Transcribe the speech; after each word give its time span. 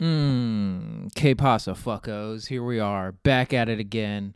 Mmm, 0.00 1.14
K 1.14 1.34
Pasa 1.34 1.70
fuckos. 1.72 2.48
Here 2.48 2.62
we 2.62 2.78
are, 2.78 3.12
back 3.12 3.54
at 3.54 3.70
it 3.70 3.80
again. 3.80 4.34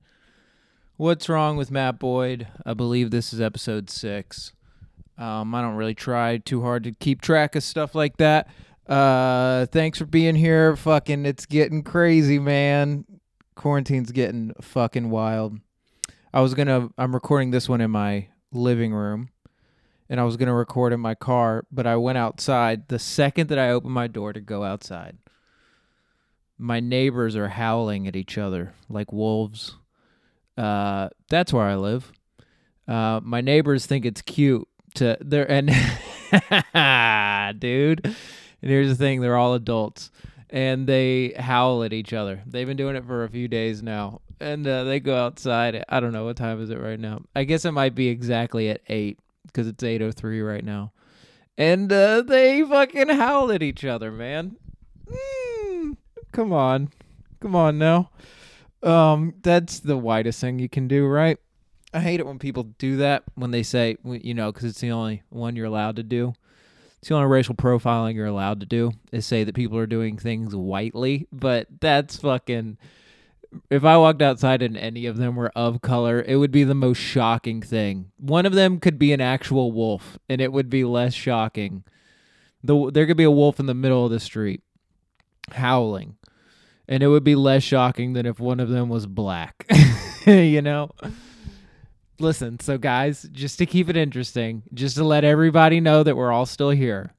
What's 0.96 1.28
wrong 1.28 1.58
with 1.58 1.70
Matt 1.70 1.98
Boyd? 1.98 2.48
I 2.64 2.72
believe 2.72 3.10
this 3.10 3.34
is 3.34 3.42
episode 3.42 3.90
six. 3.90 4.52
Um, 5.18 5.54
I 5.54 5.60
don't 5.60 5.74
really 5.74 5.94
try 5.94 6.38
too 6.38 6.62
hard 6.62 6.84
to 6.84 6.92
keep 6.92 7.20
track 7.20 7.56
of 7.56 7.62
stuff 7.62 7.94
like 7.94 8.16
that. 8.16 8.48
Uh, 8.86 9.66
thanks 9.66 9.98
for 9.98 10.06
being 10.06 10.34
here. 10.34 10.76
Fucking, 10.76 11.26
it's 11.26 11.44
getting 11.44 11.82
crazy, 11.82 12.38
man. 12.38 13.04
Quarantine's 13.54 14.12
getting 14.12 14.52
fucking 14.62 15.10
wild. 15.10 15.58
I 16.32 16.40
was 16.40 16.54
gonna, 16.54 16.88
I'm 16.96 17.12
recording 17.12 17.50
this 17.50 17.68
one 17.68 17.82
in 17.82 17.90
my 17.90 18.28
living 18.50 18.94
room 18.94 19.28
and 20.08 20.18
I 20.18 20.24
was 20.24 20.38
to 20.38 20.52
record 20.52 20.94
in 20.94 21.00
my 21.00 21.14
car, 21.14 21.66
but 21.70 21.86
I 21.86 21.96
went 21.96 22.16
outside 22.16 22.88
the 22.88 22.98
second 22.98 23.48
that 23.48 23.58
I 23.58 23.70
opened 23.70 23.92
my 23.92 24.06
door 24.06 24.32
to 24.32 24.40
go 24.40 24.64
outside. 24.64 25.18
My 26.60 26.78
neighbors 26.80 27.36
are 27.36 27.48
howling 27.48 28.06
at 28.06 28.16
each 28.16 28.36
other 28.36 28.74
like 28.88 29.12
wolves. 29.12 29.76
Uh, 30.56 31.08
that's 31.28 31.52
where 31.52 31.64
I 31.64 31.76
live. 31.76 32.12
Uh, 32.86 33.20
my 33.22 33.40
neighbors 33.40 33.86
think 33.86 34.04
it's 34.04 34.20
cute 34.20 34.68
to 34.96 35.16
they're 35.20 35.50
and 35.50 35.68
dude. 37.60 38.04
And 38.04 38.70
here's 38.70 38.88
the 38.88 38.94
thing: 38.94 39.20
they're 39.20 39.36
all 39.36 39.54
adults, 39.54 40.10
and 40.50 40.86
they 40.86 41.34
howl 41.38 41.82
at 41.82 41.92
each 41.92 42.12
other. 42.12 42.42
They've 42.46 42.66
been 42.66 42.76
doing 42.76 42.96
it 42.96 43.06
for 43.06 43.24
a 43.24 43.28
few 43.28 43.48
days 43.48 43.82
now, 43.82 44.20
and 44.38 44.66
uh, 44.66 44.84
they 44.84 45.00
go 45.00 45.16
outside. 45.16 45.82
I 45.88 46.00
don't 46.00 46.12
know 46.12 46.26
what 46.26 46.36
time 46.36 46.60
is 46.60 46.70
it 46.70 46.80
right 46.80 47.00
now. 47.00 47.22
I 47.34 47.44
guess 47.44 47.64
it 47.64 47.72
might 47.72 47.94
be 47.94 48.08
exactly 48.08 48.68
at 48.68 48.82
eight 48.88 49.18
because 49.46 49.66
it's 49.66 49.82
8:03 49.82 50.46
right 50.46 50.64
now, 50.64 50.92
and 51.56 51.92
uh, 51.92 52.22
they 52.22 52.62
fucking 52.62 53.08
howl 53.08 53.50
at 53.50 53.62
each 53.62 53.84
other, 53.84 54.10
man. 54.10 54.56
Mm, 55.06 55.39
come 56.32 56.52
on, 56.52 56.90
come 57.40 57.54
on 57.54 57.78
now. 57.78 58.10
Um, 58.82 59.34
that's 59.42 59.80
the 59.80 59.96
widest 59.96 60.40
thing 60.40 60.58
you 60.58 60.68
can 60.68 60.88
do, 60.88 61.06
right? 61.06 61.38
I 61.92 62.00
hate 62.00 62.20
it 62.20 62.26
when 62.26 62.38
people 62.38 62.64
do 62.78 62.98
that 62.98 63.24
when 63.34 63.50
they 63.50 63.62
say, 63.62 63.96
you 64.04 64.34
know, 64.34 64.52
because 64.52 64.68
it's 64.68 64.80
the 64.80 64.92
only 64.92 65.22
one 65.28 65.56
you're 65.56 65.66
allowed 65.66 65.96
to 65.96 66.02
do. 66.02 66.34
It's 66.98 67.08
the 67.08 67.14
only 67.14 67.28
racial 67.28 67.54
profiling 67.54 68.14
you're 68.14 68.26
allowed 68.26 68.60
to 68.60 68.66
do 68.66 68.92
is 69.10 69.26
say 69.26 69.42
that 69.44 69.54
people 69.54 69.78
are 69.78 69.86
doing 69.86 70.18
things 70.18 70.54
whitely, 70.54 71.26
but 71.32 71.66
that's 71.80 72.16
fucking 72.16 72.78
if 73.68 73.84
I 73.84 73.96
walked 73.96 74.22
outside 74.22 74.62
and 74.62 74.76
any 74.76 75.06
of 75.06 75.16
them 75.16 75.36
were 75.36 75.52
of 75.56 75.80
color, 75.80 76.22
it 76.26 76.36
would 76.36 76.50
be 76.50 76.64
the 76.64 76.74
most 76.74 76.98
shocking 76.98 77.62
thing. 77.62 78.10
One 78.16 78.46
of 78.46 78.52
them 78.52 78.78
could 78.78 78.98
be 78.98 79.12
an 79.12 79.20
actual 79.20 79.72
wolf, 79.72 80.18
and 80.28 80.40
it 80.40 80.52
would 80.52 80.70
be 80.70 80.84
less 80.84 81.14
shocking. 81.14 81.84
The 82.62 82.90
there 82.92 83.06
could 83.06 83.16
be 83.16 83.24
a 83.24 83.30
wolf 83.30 83.58
in 83.58 83.66
the 83.66 83.74
middle 83.74 84.04
of 84.04 84.10
the 84.10 84.20
street, 84.20 84.62
howling, 85.54 86.16
and 86.88 87.02
it 87.02 87.08
would 87.08 87.24
be 87.24 87.34
less 87.34 87.62
shocking 87.62 88.12
than 88.12 88.26
if 88.26 88.40
one 88.40 88.60
of 88.60 88.68
them 88.68 88.88
was 88.88 89.06
black. 89.06 89.66
you 90.26 90.62
know. 90.62 90.90
Listen, 92.18 92.60
so 92.60 92.76
guys, 92.76 93.26
just 93.32 93.58
to 93.58 93.66
keep 93.66 93.88
it 93.88 93.96
interesting, 93.96 94.62
just 94.74 94.96
to 94.96 95.04
let 95.04 95.24
everybody 95.24 95.80
know 95.80 96.02
that 96.02 96.16
we're 96.16 96.32
all 96.32 96.44
still 96.44 96.70
here, 96.70 97.14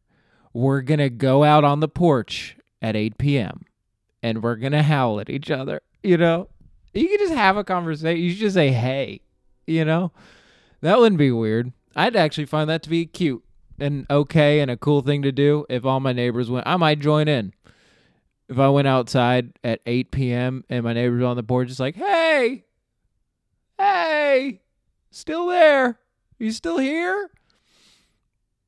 we're 0.54 0.82
gonna 0.82 1.09
go 1.09 1.44
out 1.44 1.64
on 1.64 1.80
the 1.80 1.88
porch 1.88 2.56
at 2.82 2.96
8 2.96 3.18
p.m. 3.18 3.62
and 4.22 4.44
we're 4.44 4.58
gonna 4.58 4.84
howl 4.84 5.20
at 5.20 5.30
each 5.30 5.50
other 5.50 5.82
you 6.04 6.18
know, 6.18 6.50
you 6.94 7.08
could 7.08 7.20
just 7.20 7.34
have 7.34 7.58
a 7.58 7.64
conversation. 7.64 8.22
You 8.22 8.32
should 8.32 8.40
just 8.40 8.56
say, 8.56 8.70
hey, 8.72 9.22
you 9.68 9.86
know, 9.86 10.12
that 10.82 11.00
wouldn't 11.00 11.20
be 11.20 11.32
weird. 11.32 11.72
I'd 11.96 12.16
actually 12.16 12.46
find 12.46 12.70
that 12.70 12.84
to 12.84 12.90
be 12.90 13.06
cute 13.06 13.44
and 13.80 14.06
okay 14.09 14.59
and 14.59 14.72
a 14.72 14.78
cool 14.78 15.02
thing 15.02 15.22
to 15.24 15.32
do. 15.32 15.66
If 15.70 15.86
all 15.86 16.00
my 16.00 16.14
neighbors 16.14 16.50
went, 16.50 16.68
I 16.68 16.78
might 16.78 17.00
join 17.00 17.28
in. 17.28 17.54
If 18.52 18.59
I 18.59 18.67
went 18.67 18.85
outside 18.85 19.53
at 19.63 19.80
8 19.85 20.11
p.m. 20.11 20.66
and 20.69 20.83
my 20.83 20.91
neighbors 20.91 21.23
on 21.23 21.38
the 21.38 21.44
porch, 21.44 21.69
just 21.69 21.80
like, 21.80 21.95
hey, 21.95 22.66
hey, 23.77 24.59
still 25.09 25.47
there? 25.47 25.97
You 26.38 26.51
still 26.51 26.78
here? 26.78 27.31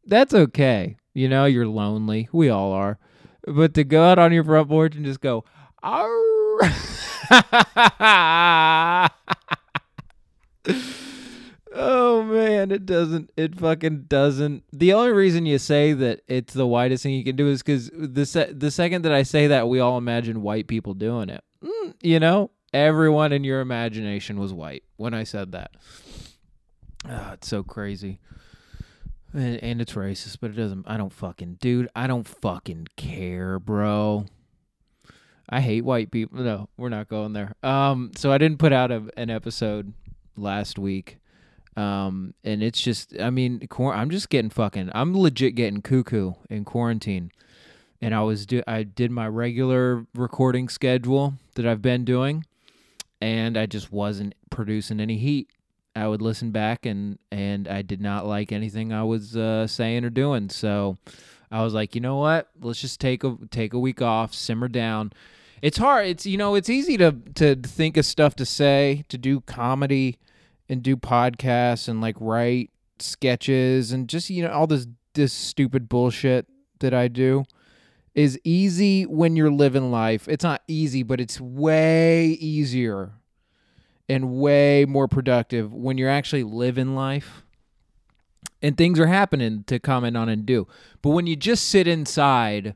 That's 0.06 0.34
okay. 0.34 0.96
You 1.14 1.28
know, 1.28 1.44
you're 1.44 1.68
lonely. 1.68 2.30
We 2.32 2.48
all 2.48 2.72
are. 2.72 2.98
But 3.46 3.74
to 3.74 3.84
go 3.84 4.06
out 4.06 4.20
on 4.20 4.32
your 4.32 4.46
front 4.46 4.70
porch 4.70 4.96
and 4.96 5.04
just 5.04 5.20
go, 5.20 5.44
Arr! 5.84 6.62
oh 11.84 12.24
man, 12.24 12.72
it 12.72 12.86
doesn't. 12.86 13.30
It 13.36 13.60
fucking 13.60 14.06
doesn't. 14.08 14.64
The 14.72 14.94
only 14.94 15.12
reason 15.12 15.46
you 15.46 15.58
say 15.58 15.94
that 15.94 16.22
it's 16.28 16.54
the 16.54 16.68
whitest 16.68 17.04
thing 17.04 17.14
you 17.14 17.24
can 17.24 17.36
do 17.36 17.50
is 17.50 17.62
because 17.62 17.90
the 17.94 18.26
se- 18.26 18.54
the 18.54 18.72
second 18.72 19.04
that 19.04 19.12
I 19.12 19.24
say 19.24 19.48
that, 19.48 19.68
we 19.68 19.80
all 19.80 19.98
imagine 19.98 20.42
white 20.42 20.68
people 20.68 20.94
doing 20.94 21.30
it. 21.30 21.44
Mm, 21.64 21.94
you 22.02 22.20
know, 22.20 22.52
everyone 22.74 23.34
in 23.34 23.44
your 23.44 23.60
imagination 23.60 24.40
was 24.40 24.54
white 24.54 24.84
when 24.96 25.14
I 25.14 25.24
said 25.24 25.52
that. 25.52 25.72
Oh, 27.10 27.32
it's 27.34 27.48
so 27.48 27.64
crazy. 27.64 28.20
And, 29.34 29.62
and 29.64 29.82
it's 29.82 29.94
racist, 29.94 30.38
but 30.40 30.52
it 30.52 30.56
doesn't. 30.56 30.86
I 30.88 30.96
don't 30.96 31.12
fucking, 31.12 31.56
dude. 31.56 31.90
I 31.96 32.08
don't 32.08 32.28
fucking 32.28 32.88
care, 32.96 33.60
bro. 33.60 34.26
I 35.50 35.60
hate 35.60 35.84
white 35.84 36.12
people. 36.12 36.40
No, 36.40 36.70
we're 36.78 36.90
not 36.90 37.10
going 37.10 37.34
there. 37.34 37.56
Um, 37.62 38.12
so 38.16 38.32
I 38.32 38.38
didn't 38.38 38.60
put 38.60 38.72
out 38.72 38.92
a, 38.92 39.10
an 39.18 39.30
episode 39.30 39.94
last 40.38 40.80
week. 40.80 41.18
Um, 41.76 42.34
and 42.44 42.62
it's 42.62 42.82
just, 42.82 43.20
I 43.20 43.30
mean, 43.30 43.68
I'm 43.80 44.10
just 44.10 44.30
getting 44.30 44.50
fucking, 44.50 44.92
I'm 44.94 45.18
legit 45.18 45.56
getting 45.56 45.82
cuckoo 45.82 46.34
in 46.50 46.66
quarantine. 46.66 47.32
And 48.02 48.14
I 48.14 48.22
was 48.22 48.46
do, 48.46 48.62
I 48.68 48.84
did 48.84 49.12
my 49.12 49.28
regular 49.28 50.06
recording 50.14 50.68
schedule 50.70 51.36
that 51.56 51.66
I've 51.66 51.82
been 51.82 52.04
doing, 52.04 52.46
and 53.22 53.58
I 53.58 53.66
just 53.66 53.94
wasn't 53.94 54.36
producing 54.50 55.00
any 55.00 55.18
heat. 55.18 55.50
I 55.96 56.08
would 56.08 56.22
listen 56.22 56.52
back 56.52 56.86
and 56.86 57.20
and 57.32 57.68
I 57.68 57.82
did 57.82 58.02
not 58.02 58.26
like 58.26 58.52
anything 58.52 58.92
I 58.92 59.04
was 59.04 59.38
uh, 59.38 59.68
saying 59.68 60.04
or 60.04 60.10
doing. 60.10 60.50
So 60.50 60.98
I 61.52 61.64
was 61.64 61.74
like, 61.74 61.96
you 61.96 62.02
know 62.02 62.18
what? 62.18 62.50
Let's 62.60 62.82
just 62.82 63.00
take 63.00 63.24
a 63.24 63.38
take 63.52 63.74
a 63.74 63.80
week 63.80 64.02
off, 64.02 64.34
simmer 64.34 64.68
down. 64.68 65.14
It's 65.62 65.78
hard. 65.78 66.08
It's 66.08 66.26
you 66.26 66.36
know, 66.36 66.56
it's 66.56 66.70
easy 66.70 66.98
to 66.98 67.14
to 67.36 67.56
think 67.56 67.96
of 67.96 68.06
stuff 68.06 68.36
to 68.38 68.46
say, 68.46 69.06
to 69.08 69.18
do 69.18 69.42
comedy 69.42 70.18
and 70.70 70.82
do 70.82 70.96
podcasts 70.96 71.88
and 71.88 72.02
like 72.02 72.16
write 72.20 72.72
sketches 73.00 73.92
and 73.92 74.08
just 74.08 74.30
you 74.30 74.44
know 74.44 74.52
all 74.52 74.68
this 74.68 74.88
this 75.14 75.34
stupid 75.34 75.90
bullshit 75.90 76.48
that 76.80 76.94
I 76.94 77.08
do 77.08 77.44
is 78.16 78.40
easy 78.44 79.06
when 79.06 79.36
you're 79.36 79.52
living 79.52 79.92
life. 79.92 80.28
It's 80.28 80.44
not 80.44 80.62
easy, 80.68 81.04
but 81.04 81.20
it's 81.20 81.42
way 81.42 82.28
easier 82.28 83.14
and 84.08 84.32
way 84.34 84.86
more 84.86 85.08
productive 85.08 85.74
when 85.74 85.98
you're 85.98 86.10
actually 86.10 86.44
living 86.44 86.96
life 86.96 87.44
and 88.62 88.78
things 88.78 89.00
are 89.00 89.08
happening 89.08 89.64
to 89.66 89.78
comment 89.78 90.16
on 90.16 90.30
and 90.30 90.46
do. 90.46 90.68
But 91.02 91.10
when 91.10 91.28
you 91.28 91.36
just 91.36 91.68
sit 91.68 91.88
inside 91.88 92.76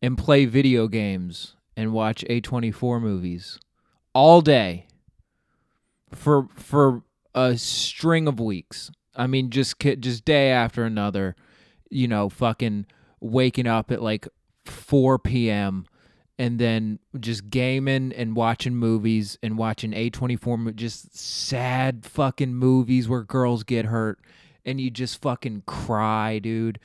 and 0.00 0.16
play 0.16 0.44
video 0.44 0.86
games 0.86 1.56
and 1.76 1.92
watch 1.92 2.24
A24 2.30 3.02
movies 3.02 3.58
all 4.14 4.40
day 4.40 4.86
for 6.14 6.48
for 6.54 7.02
a 7.38 7.56
string 7.56 8.26
of 8.26 8.40
weeks. 8.40 8.90
I 9.14 9.26
mean 9.26 9.50
just 9.50 9.78
just 9.80 10.24
day 10.24 10.50
after 10.50 10.84
another, 10.84 11.36
you 11.90 12.08
know, 12.08 12.28
fucking 12.28 12.86
waking 13.20 13.66
up 13.66 13.90
at 13.90 14.02
like 14.02 14.28
4 14.64 15.18
p.m. 15.18 15.86
and 16.38 16.58
then 16.58 16.98
just 17.18 17.50
gaming 17.50 18.12
and 18.12 18.36
watching 18.36 18.74
movies 18.74 19.38
and 19.42 19.58
watching 19.58 19.92
A24 19.92 20.74
just 20.74 21.16
sad 21.16 22.04
fucking 22.04 22.54
movies 22.54 23.08
where 23.08 23.22
girls 23.22 23.64
get 23.64 23.86
hurt 23.86 24.20
and 24.64 24.80
you 24.80 24.90
just 24.90 25.20
fucking 25.22 25.62
cry, 25.66 26.38
dude. 26.38 26.78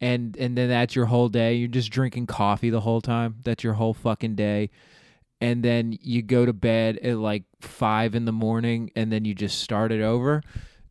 And 0.00 0.36
and 0.36 0.56
then 0.56 0.68
that's 0.68 0.94
your 0.94 1.06
whole 1.06 1.28
day. 1.28 1.54
You're 1.54 1.68
just 1.68 1.90
drinking 1.90 2.26
coffee 2.26 2.70
the 2.70 2.80
whole 2.80 3.00
time. 3.00 3.36
That's 3.44 3.64
your 3.64 3.74
whole 3.74 3.94
fucking 3.94 4.34
day. 4.34 4.70
And 5.40 5.62
then 5.62 5.98
you 6.00 6.22
go 6.22 6.46
to 6.46 6.52
bed 6.52 6.98
at 6.98 7.18
like 7.18 7.44
five 7.60 8.14
in 8.14 8.24
the 8.24 8.32
morning, 8.32 8.90
and 8.96 9.12
then 9.12 9.24
you 9.24 9.34
just 9.34 9.58
start 9.60 9.92
it 9.92 10.00
over. 10.00 10.42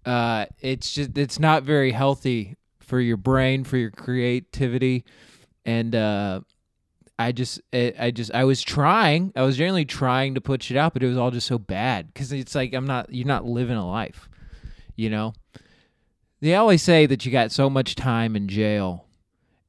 Uh, 0.05 0.45
it's 0.59 0.93
just 0.93 1.17
it's 1.17 1.39
not 1.39 1.63
very 1.63 1.91
healthy 1.91 2.55
for 2.79 2.99
your 2.99 3.17
brain, 3.17 3.63
for 3.63 3.77
your 3.77 3.89
creativity, 3.89 5.03
and 5.65 5.95
uh, 5.95 6.41
I 7.17 7.31
just, 7.31 7.61
I 7.73 8.11
just, 8.13 8.31
I 8.33 8.43
was 8.43 8.61
trying. 8.61 9.31
I 9.35 9.41
was 9.41 9.57
generally 9.57 9.85
trying 9.85 10.35
to 10.35 10.41
put 10.41 10.69
it 10.69 10.77
out, 10.77 10.93
but 10.93 11.01
it 11.01 11.07
was 11.07 11.17
all 11.17 11.31
just 11.31 11.47
so 11.47 11.57
bad 11.57 12.13
because 12.13 12.31
it's 12.31 12.53
like 12.53 12.73
I'm 12.73 12.85
not, 12.85 13.11
you're 13.11 13.25
not 13.25 13.45
living 13.45 13.77
a 13.77 13.87
life, 13.87 14.29
you 14.95 15.09
know. 15.09 15.33
They 16.41 16.53
always 16.55 16.83
say 16.83 17.05
that 17.07 17.25
you 17.25 17.31
got 17.31 17.51
so 17.51 17.69
much 17.69 17.95
time 17.95 18.35
in 18.35 18.47
jail, 18.47 19.05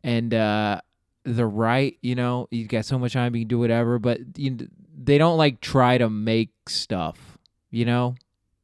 and 0.03 0.35
uh, 0.35 0.81
the 1.27 1.47
right, 1.47 1.99
you 2.01 2.15
know, 2.15 2.47
you 2.51 2.67
got 2.67 2.85
so 2.85 2.99
much 2.99 3.13
time 3.13 3.35
you 3.35 3.43
can 3.43 3.49
do 3.49 3.59
whatever, 3.59 3.99
but 3.99 4.21
you, 4.37 4.69
they 4.97 5.19
don't 5.19 5.37
like 5.37 5.61
try 5.61 5.99
to 5.99 6.09
make 6.09 6.51
stuff, 6.69 7.39
you 7.71 7.85
know, 7.85 8.15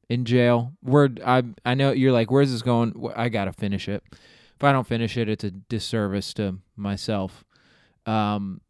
in 0.08 0.24
jail. 0.24 0.72
Where 0.80 1.10
I 1.26 1.42
I 1.64 1.74
know 1.74 1.90
you're 1.90 2.12
like, 2.12 2.30
where's 2.30 2.52
this 2.52 2.62
going? 2.62 3.10
I 3.16 3.28
gotta 3.28 3.52
finish 3.52 3.88
it. 3.88 4.02
If 4.12 4.62
I 4.62 4.72
don't 4.72 4.86
finish 4.86 5.16
it, 5.16 5.28
it's 5.28 5.42
a 5.42 5.50
disservice 5.50 6.32
to 6.34 6.58
myself. 6.76 7.44
Um, 8.06 8.60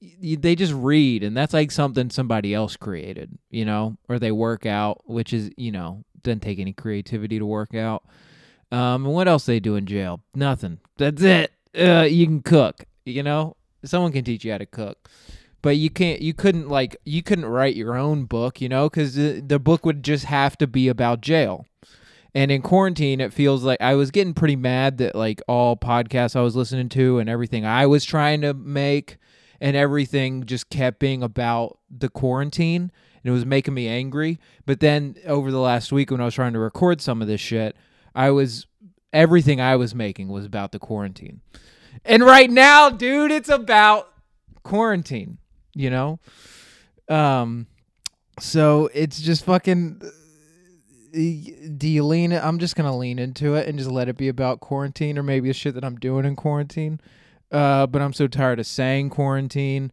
they 0.00 0.54
just 0.54 0.72
read 0.72 1.24
and 1.24 1.36
that's 1.36 1.52
like 1.52 1.72
something 1.72 2.10
somebody 2.10 2.54
else 2.54 2.76
created, 2.76 3.36
you 3.50 3.64
know, 3.64 3.96
or 4.08 4.18
they 4.18 4.30
work 4.30 4.66
out, 4.66 5.02
which 5.08 5.32
is, 5.32 5.50
you 5.56 5.72
know, 5.72 6.04
doesn't 6.22 6.40
take 6.40 6.58
any 6.58 6.72
creativity 6.72 7.38
to 7.38 7.46
work 7.46 7.74
out. 7.74 8.04
Um, 8.70 9.04
and 9.06 9.14
what 9.14 9.26
else 9.26 9.46
they 9.46 9.58
do 9.58 9.74
in 9.74 9.86
jail? 9.86 10.20
Nothing. 10.34 10.78
That's 10.96 11.22
it. 11.22 11.52
Uh, 11.76 12.02
you 12.02 12.26
can 12.26 12.42
cook, 12.42 12.84
you 13.06 13.22
know? 13.22 13.56
Someone 13.84 14.12
can 14.12 14.24
teach 14.24 14.44
you 14.44 14.52
how 14.52 14.58
to 14.58 14.66
cook. 14.66 15.08
But 15.62 15.76
you 15.76 15.90
can't 15.90 16.20
you 16.20 16.34
couldn't 16.34 16.68
like 16.68 16.96
you 17.04 17.22
couldn't 17.22 17.46
write 17.46 17.74
your 17.74 17.96
own 17.96 18.24
book, 18.24 18.60
you 18.60 18.68
know, 18.68 18.88
cuz 18.88 19.14
the, 19.14 19.40
the 19.40 19.58
book 19.58 19.84
would 19.84 20.04
just 20.04 20.26
have 20.26 20.56
to 20.58 20.66
be 20.66 20.88
about 20.88 21.20
jail. 21.20 21.66
And 22.34 22.50
in 22.50 22.60
quarantine, 22.60 23.20
it 23.20 23.32
feels 23.32 23.64
like 23.64 23.80
I 23.80 23.94
was 23.94 24.10
getting 24.10 24.34
pretty 24.34 24.56
mad 24.56 24.98
that 24.98 25.14
like 25.14 25.40
all 25.48 25.76
podcasts 25.76 26.36
I 26.36 26.42
was 26.42 26.54
listening 26.54 26.90
to 26.90 27.18
and 27.18 27.28
everything 27.28 27.64
I 27.64 27.86
was 27.86 28.04
trying 28.04 28.42
to 28.42 28.52
make 28.52 29.16
and 29.60 29.76
everything 29.76 30.44
just 30.44 30.68
kept 30.68 30.98
being 30.98 31.22
about 31.22 31.78
the 31.90 32.10
quarantine 32.10 32.92
and 33.26 33.30
it 33.30 33.30
was 33.30 33.46
making 33.46 33.74
me 33.74 33.88
angry. 33.88 34.38
But 34.66 34.80
then 34.80 35.16
over 35.26 35.50
the 35.50 35.58
last 35.58 35.90
week 35.92 36.10
when 36.10 36.20
I 36.20 36.26
was 36.26 36.34
trying 36.34 36.52
to 36.52 36.58
record 36.58 37.00
some 37.00 37.22
of 37.22 37.28
this 37.28 37.40
shit, 37.40 37.74
I 38.14 38.30
was 38.30 38.66
everything 39.12 39.60
I 39.60 39.76
was 39.76 39.94
making 39.94 40.28
was 40.28 40.44
about 40.44 40.72
the 40.72 40.78
quarantine. 40.78 41.40
And 42.04 42.24
right 42.24 42.50
now, 42.50 42.90
dude, 42.90 43.30
it's 43.30 43.48
about 43.48 44.12
quarantine, 44.62 45.38
you 45.74 45.90
know? 45.90 46.18
Um 47.08 47.66
so 48.38 48.90
it's 48.92 49.20
just 49.20 49.44
fucking 49.44 50.02
do 51.12 51.88
you 51.88 52.04
lean? 52.04 52.32
I'm 52.32 52.58
just 52.58 52.76
gonna 52.76 52.96
lean 52.96 53.18
into 53.18 53.54
it 53.54 53.68
and 53.68 53.78
just 53.78 53.90
let 53.90 54.08
it 54.08 54.16
be 54.16 54.28
about 54.28 54.60
quarantine 54.60 55.18
or 55.18 55.22
maybe 55.22 55.48
the 55.48 55.54
shit 55.54 55.74
that 55.74 55.84
I'm 55.84 55.96
doing 55.96 56.24
in 56.26 56.36
quarantine. 56.36 57.00
Uh, 57.50 57.86
but 57.86 58.02
I'm 58.02 58.12
so 58.12 58.26
tired 58.26 58.58
of 58.58 58.66
saying 58.66 59.10
quarantine. 59.10 59.92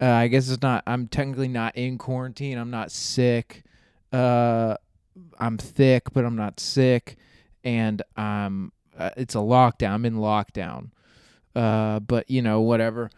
Uh, 0.00 0.10
I 0.10 0.28
guess 0.28 0.48
it's 0.48 0.62
not. 0.62 0.82
I'm 0.86 1.08
technically 1.08 1.48
not 1.48 1.76
in 1.76 1.98
quarantine. 1.98 2.58
I'm 2.58 2.70
not 2.70 2.90
sick. 2.90 3.62
Uh, 4.12 4.76
I'm 5.38 5.58
thick, 5.58 6.12
but 6.12 6.24
I'm 6.24 6.36
not 6.36 6.60
sick, 6.60 7.16
and 7.64 8.02
I'm. 8.16 8.72
Uh, 8.96 9.10
it's 9.16 9.34
a 9.34 9.38
lockdown. 9.38 9.90
I'm 9.90 10.04
in 10.04 10.16
lockdown. 10.16 10.90
Uh, 11.58 11.98
but 11.98 12.30
you 12.30 12.40
know, 12.40 12.60
whatever. 12.60 13.10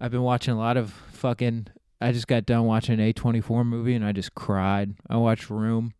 I've 0.00 0.10
been 0.10 0.22
watching 0.22 0.54
a 0.54 0.58
lot 0.58 0.78
of 0.78 0.90
fucking. 1.12 1.66
I 2.00 2.10
just 2.10 2.26
got 2.26 2.46
done 2.46 2.64
watching 2.64 2.98
an 2.98 3.12
A24 3.12 3.64
movie 3.64 3.94
and 3.94 4.04
I 4.04 4.12
just 4.12 4.34
cried. 4.34 4.94
I 5.08 5.18
watched 5.18 5.50
Room. 5.50 5.92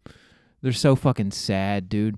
They're 0.62 0.72
so 0.72 0.96
fucking 0.96 1.32
sad, 1.32 1.88
dude. 1.88 2.16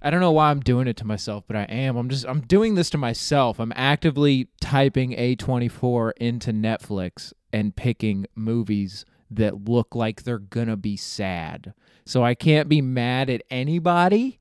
I 0.00 0.10
don't 0.10 0.20
know 0.20 0.32
why 0.32 0.50
I'm 0.50 0.60
doing 0.60 0.88
it 0.88 0.96
to 0.98 1.04
myself, 1.04 1.44
but 1.46 1.56
I 1.56 1.64
am. 1.64 1.96
I'm 1.96 2.08
just 2.08 2.26
I'm 2.26 2.40
doing 2.40 2.76
this 2.76 2.88
to 2.90 2.98
myself. 2.98 3.60
I'm 3.60 3.74
actively 3.76 4.48
typing 4.60 5.10
A24 5.12 6.12
into 6.16 6.52
Netflix 6.52 7.34
and 7.52 7.76
picking 7.76 8.26
movies 8.34 9.04
that 9.30 9.68
look 9.68 9.94
like 9.94 10.22
they're 10.22 10.38
going 10.38 10.68
to 10.68 10.76
be 10.76 10.96
sad. 10.96 11.74
So 12.06 12.24
I 12.24 12.34
can't 12.34 12.68
be 12.68 12.80
mad 12.80 13.28
at 13.28 13.42
anybody 13.50 14.38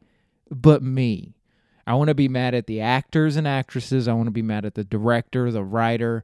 but 0.50 0.82
me. 0.82 1.36
I 1.88 1.94
want 1.94 2.08
to 2.08 2.16
be 2.16 2.28
mad 2.28 2.56
at 2.56 2.68
the 2.68 2.82
actors 2.82 3.36
and 3.36 3.48
actresses. 3.48 4.08
I 4.08 4.14
want 4.14 4.28
to 4.28 4.32
be 4.32 4.42
mad 4.42 4.66
at 4.66 4.74
the 4.74 4.84
director, 4.84 5.52
the 5.52 5.64
writer, 5.64 6.24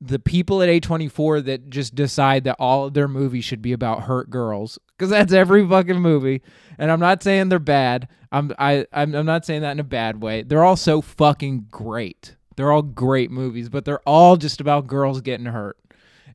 the 0.00 0.18
people 0.18 0.62
at 0.62 0.68
A24 0.68 1.44
that 1.46 1.70
just 1.70 1.94
decide 1.94 2.44
that 2.44 2.56
all 2.58 2.86
of 2.86 2.94
their 2.94 3.08
movies 3.08 3.44
should 3.44 3.62
be 3.62 3.72
about 3.72 4.02
hurt 4.02 4.30
girls 4.30 4.78
because 4.96 5.10
that's 5.10 5.32
every 5.32 5.66
fucking 5.66 6.00
movie. 6.00 6.42
And 6.78 6.90
I'm 6.90 7.00
not 7.00 7.22
saying 7.22 7.48
they're 7.48 7.58
bad. 7.58 8.08
I'm 8.30 8.52
I 8.58 8.86
I'm, 8.92 9.10
not 9.10 9.44
saying 9.44 9.62
that 9.62 9.72
in 9.72 9.80
a 9.80 9.84
bad 9.84 10.22
way. 10.22 10.42
They're 10.42 10.64
all 10.64 10.76
so 10.76 11.00
fucking 11.00 11.68
great. 11.70 12.36
They're 12.56 12.70
all 12.70 12.82
great 12.82 13.30
movies, 13.30 13.68
but 13.68 13.84
they're 13.84 14.06
all 14.06 14.36
just 14.36 14.60
about 14.60 14.86
girls 14.86 15.20
getting 15.20 15.46
hurt. 15.46 15.78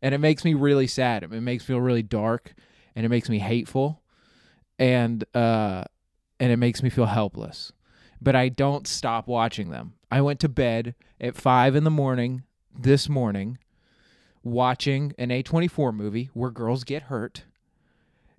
And 0.02 0.14
it 0.14 0.20
makes 0.20 0.44
me 0.44 0.54
really 0.54 0.88
sad. 0.88 1.24
It 1.24 1.30
makes 1.30 1.64
me 1.64 1.68
feel 1.68 1.82
really 1.82 2.04
dark 2.04 2.54
and 2.96 3.06
it 3.06 3.10
makes 3.10 3.30
me 3.30 3.40
hateful. 3.40 4.02
And 4.78 5.24
uh 5.34 5.86
and 6.40 6.52
it 6.52 6.58
makes 6.58 6.84
me 6.84 6.90
feel 6.90 7.06
helpless. 7.06 7.72
But 8.24 8.36
I 8.38 8.48
don't 8.48 8.88
stop 8.88 9.28
watching 9.28 9.70
them. 9.70 9.96
I 10.10 10.22
went 10.22 10.40
to 10.40 10.50
bed 10.50 10.96
at 11.20 11.36
5 11.36 11.76
in 11.76 11.84
the 11.84 11.92
morning 11.92 12.44
this 12.74 13.10
morning 13.10 13.58
watching 14.44 15.14
an 15.18 15.30
A24 15.30 15.94
movie 15.94 16.30
where 16.34 16.50
girls 16.50 16.86
get 16.86 17.04
hurt 17.04 17.44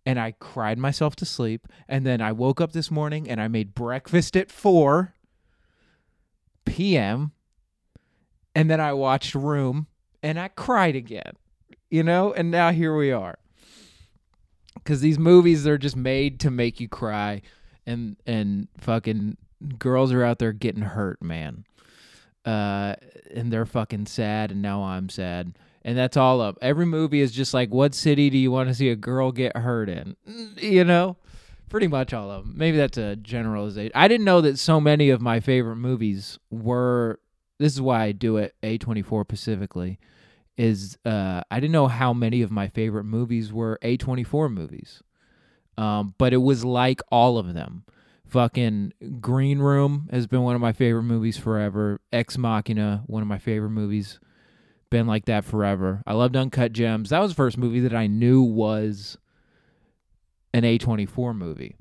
and 0.06 0.18
I 0.18 0.32
cried 0.32 0.78
myself 0.78 1.16
to 1.16 1.26
sleep 1.26 1.68
and 1.88 2.06
then 2.06 2.20
I 2.20 2.32
woke 2.32 2.60
up 2.60 2.72
this 2.72 2.90
morning 2.90 3.28
and 3.28 3.40
I 3.40 3.48
made 3.48 3.74
breakfast 3.74 4.36
at 4.36 4.50
4 4.50 5.14
p.m. 6.64 7.32
and 8.54 8.70
then 8.70 8.80
I 8.80 8.92
watched 8.94 9.34
Room 9.34 9.86
and 10.22 10.38
I 10.38 10.48
cried 10.48 10.96
again. 10.96 11.32
You 11.90 12.02
know, 12.02 12.32
and 12.32 12.50
now 12.50 12.72
here 12.72 12.96
we 12.96 13.12
are. 13.12 13.38
Cuz 14.84 15.00
these 15.00 15.18
movies 15.18 15.64
they're 15.64 15.78
just 15.78 15.96
made 15.96 16.40
to 16.40 16.50
make 16.50 16.80
you 16.80 16.88
cry 16.88 17.42
and 17.86 18.16
and 18.26 18.68
fucking 18.78 19.36
girls 19.78 20.12
are 20.12 20.24
out 20.24 20.38
there 20.38 20.52
getting 20.52 20.82
hurt, 20.82 21.22
man 21.22 21.64
uh, 22.44 22.94
and 23.32 23.52
they're 23.52 23.66
fucking 23.66 24.06
sad, 24.06 24.50
and 24.50 24.62
now 24.62 24.82
I'm 24.82 25.08
sad. 25.08 25.56
And 25.82 25.98
that's 25.98 26.16
all 26.16 26.40
up. 26.40 26.56
Every 26.62 26.86
movie 26.86 27.20
is 27.20 27.32
just 27.32 27.52
like, 27.52 27.70
what 27.70 27.94
city 27.94 28.30
do 28.30 28.38
you 28.38 28.50
want 28.50 28.68
to 28.68 28.74
see 28.74 28.88
a 28.88 28.96
girl 28.96 29.32
get 29.32 29.56
hurt 29.56 29.88
in? 29.88 30.16
You 30.56 30.84
know, 30.84 31.16
pretty 31.68 31.88
much 31.88 32.14
all 32.14 32.30
of 32.30 32.44
them. 32.44 32.54
Maybe 32.56 32.76
that's 32.78 32.96
a 32.96 33.16
generalization. 33.16 33.92
I 33.94 34.08
didn't 34.08 34.24
know 34.24 34.40
that 34.40 34.58
so 34.58 34.80
many 34.80 35.10
of 35.10 35.20
my 35.20 35.40
favorite 35.40 35.76
movies 35.76 36.38
were. 36.50 37.20
This 37.58 37.74
is 37.74 37.80
why 37.80 38.02
I 38.02 38.12
do 38.12 38.38
it 38.38 38.54
A24 38.62 39.24
specifically. 39.24 39.98
Is 40.56 40.96
uh, 41.04 41.42
I 41.50 41.60
didn't 41.60 41.72
know 41.72 41.88
how 41.88 42.12
many 42.12 42.40
of 42.40 42.50
my 42.50 42.68
favorite 42.68 43.04
movies 43.04 43.52
were 43.52 43.78
A24 43.82 44.52
movies, 44.52 45.02
um, 45.76 46.14
but 46.16 46.32
it 46.32 46.38
was 46.38 46.64
like 46.64 47.00
all 47.10 47.38
of 47.38 47.54
them. 47.54 47.84
Fucking 48.34 48.92
Green 49.20 49.60
Room 49.60 50.08
has 50.10 50.26
been 50.26 50.42
one 50.42 50.56
of 50.56 50.60
my 50.60 50.72
favorite 50.72 51.04
movies 51.04 51.38
forever. 51.38 52.00
Ex 52.12 52.36
Machina, 52.36 53.04
one 53.06 53.22
of 53.22 53.28
my 53.28 53.38
favorite 53.38 53.70
movies. 53.70 54.18
Been 54.90 55.06
like 55.06 55.26
that 55.26 55.44
forever. 55.44 56.02
I 56.04 56.14
loved 56.14 56.34
Uncut 56.34 56.72
Gems. 56.72 57.10
That 57.10 57.20
was 57.20 57.30
the 57.30 57.36
first 57.36 57.56
movie 57.56 57.78
that 57.78 57.94
I 57.94 58.08
knew 58.08 58.42
was 58.42 59.18
an 60.52 60.64
A24 60.64 61.36
movie. 61.36 61.76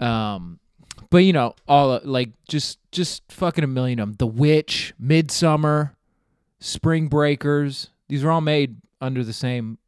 Um, 0.00 0.58
but 1.08 1.18
you 1.18 1.32
know, 1.32 1.54
all 1.68 2.00
like 2.02 2.30
just 2.48 2.80
just 2.90 3.22
fucking 3.30 3.62
a 3.62 3.68
million 3.68 4.00
of 4.00 4.08
them. 4.08 4.16
The 4.18 4.26
Witch, 4.26 4.92
Midsommar, 5.00 5.92
Spring 6.58 7.06
Breakers. 7.06 7.90
These 8.08 8.24
are 8.24 8.32
all 8.32 8.40
made 8.40 8.78
under 9.00 9.22
the 9.22 9.32
same 9.32 9.78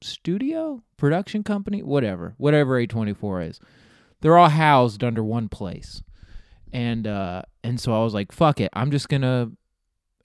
studio 0.00 0.82
production 0.96 1.42
company, 1.42 1.82
whatever, 1.82 2.32
whatever 2.38 2.82
A24 2.82 3.50
is 3.50 3.60
they're 4.20 4.38
all 4.38 4.48
housed 4.48 5.04
under 5.04 5.22
one 5.22 5.48
place. 5.48 6.02
And 6.72 7.06
uh 7.06 7.42
and 7.62 7.80
so 7.80 7.92
I 7.98 8.04
was 8.04 8.14
like, 8.14 8.32
fuck 8.32 8.60
it. 8.60 8.70
I'm 8.72 8.90
just 8.90 9.08
to 9.08 9.52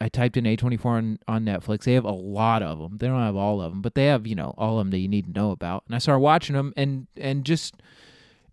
I 0.02 0.10
typed 0.10 0.36
in 0.36 0.44
A24 0.44 0.86
on, 0.86 1.20
on 1.30 1.46
Netflix. 1.46 1.84
They 1.84 1.94
have 1.94 2.04
a 2.04 2.12
lot 2.12 2.62
of 2.62 2.78
them. 2.78 2.98
They 2.98 3.08
don't 3.08 3.22
have 3.22 3.38
all 3.38 3.62
of 3.62 3.72
them, 3.72 3.82
but 3.82 3.96
they 3.96 4.08
have, 4.08 4.28
you 4.28 4.36
know, 4.36 4.54
all 4.58 4.78
of 4.78 4.86
them 4.86 4.92
that 4.92 4.98
you 4.98 5.08
need 5.08 5.28
to 5.28 5.32
know 5.32 5.52
about. 5.52 5.84
And 5.88 5.96
I 5.96 6.00
started 6.00 6.20
watching 6.20 6.56
them 6.56 6.74
and 6.76 7.08
and 7.18 7.46
just 7.46 7.76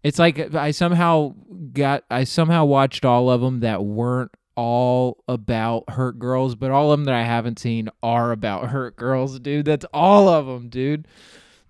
it's 0.02 0.18
like 0.18 0.54
I 0.54 0.70
somehow 0.70 1.34
got 1.72 2.04
I 2.10 2.24
somehow 2.24 2.64
watched 2.64 3.04
all 3.04 3.30
of 3.30 3.40
them 3.40 3.60
that 3.60 3.84
weren't 3.84 4.30
all 4.54 5.22
about 5.26 5.90
hurt 5.90 6.18
girls, 6.18 6.54
but 6.54 6.70
all 6.70 6.92
of 6.92 6.98
them 6.98 7.04
that 7.06 7.14
I 7.14 7.22
haven't 7.22 7.58
seen 7.58 7.88
are 8.02 8.30
about 8.32 8.68
hurt 8.70 8.96
girls, 8.96 9.38
dude. 9.40 9.66
That's 9.66 9.86
all 9.92 10.28
of 10.28 10.46
them, 10.46 10.68
dude. 10.68 11.06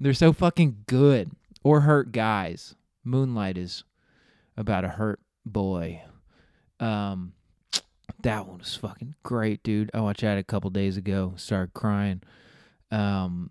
They're 0.01 0.15
so 0.15 0.33
fucking 0.33 0.85
good. 0.87 1.31
Or 1.63 1.83
hurt 1.83 2.11
guys. 2.13 2.75
Moonlight 3.05 3.57
is 3.57 3.85
about 4.57 4.85
a 4.85 4.89
hurt 4.89 5.21
boy. 5.45 6.03
Um, 6.79 7.33
that 8.23 8.47
one 8.47 8.59
was 8.59 8.77
fucking 8.77 9.15
great, 9.23 9.63
dude. 9.63 9.91
I 9.95 10.01
watched 10.01 10.23
that 10.23 10.39
a 10.39 10.45
couple 10.45 10.71
days 10.71 10.97
ago. 10.97 11.35
Started 11.37 11.75
crying. 11.75 12.23
Um, 12.91 13.51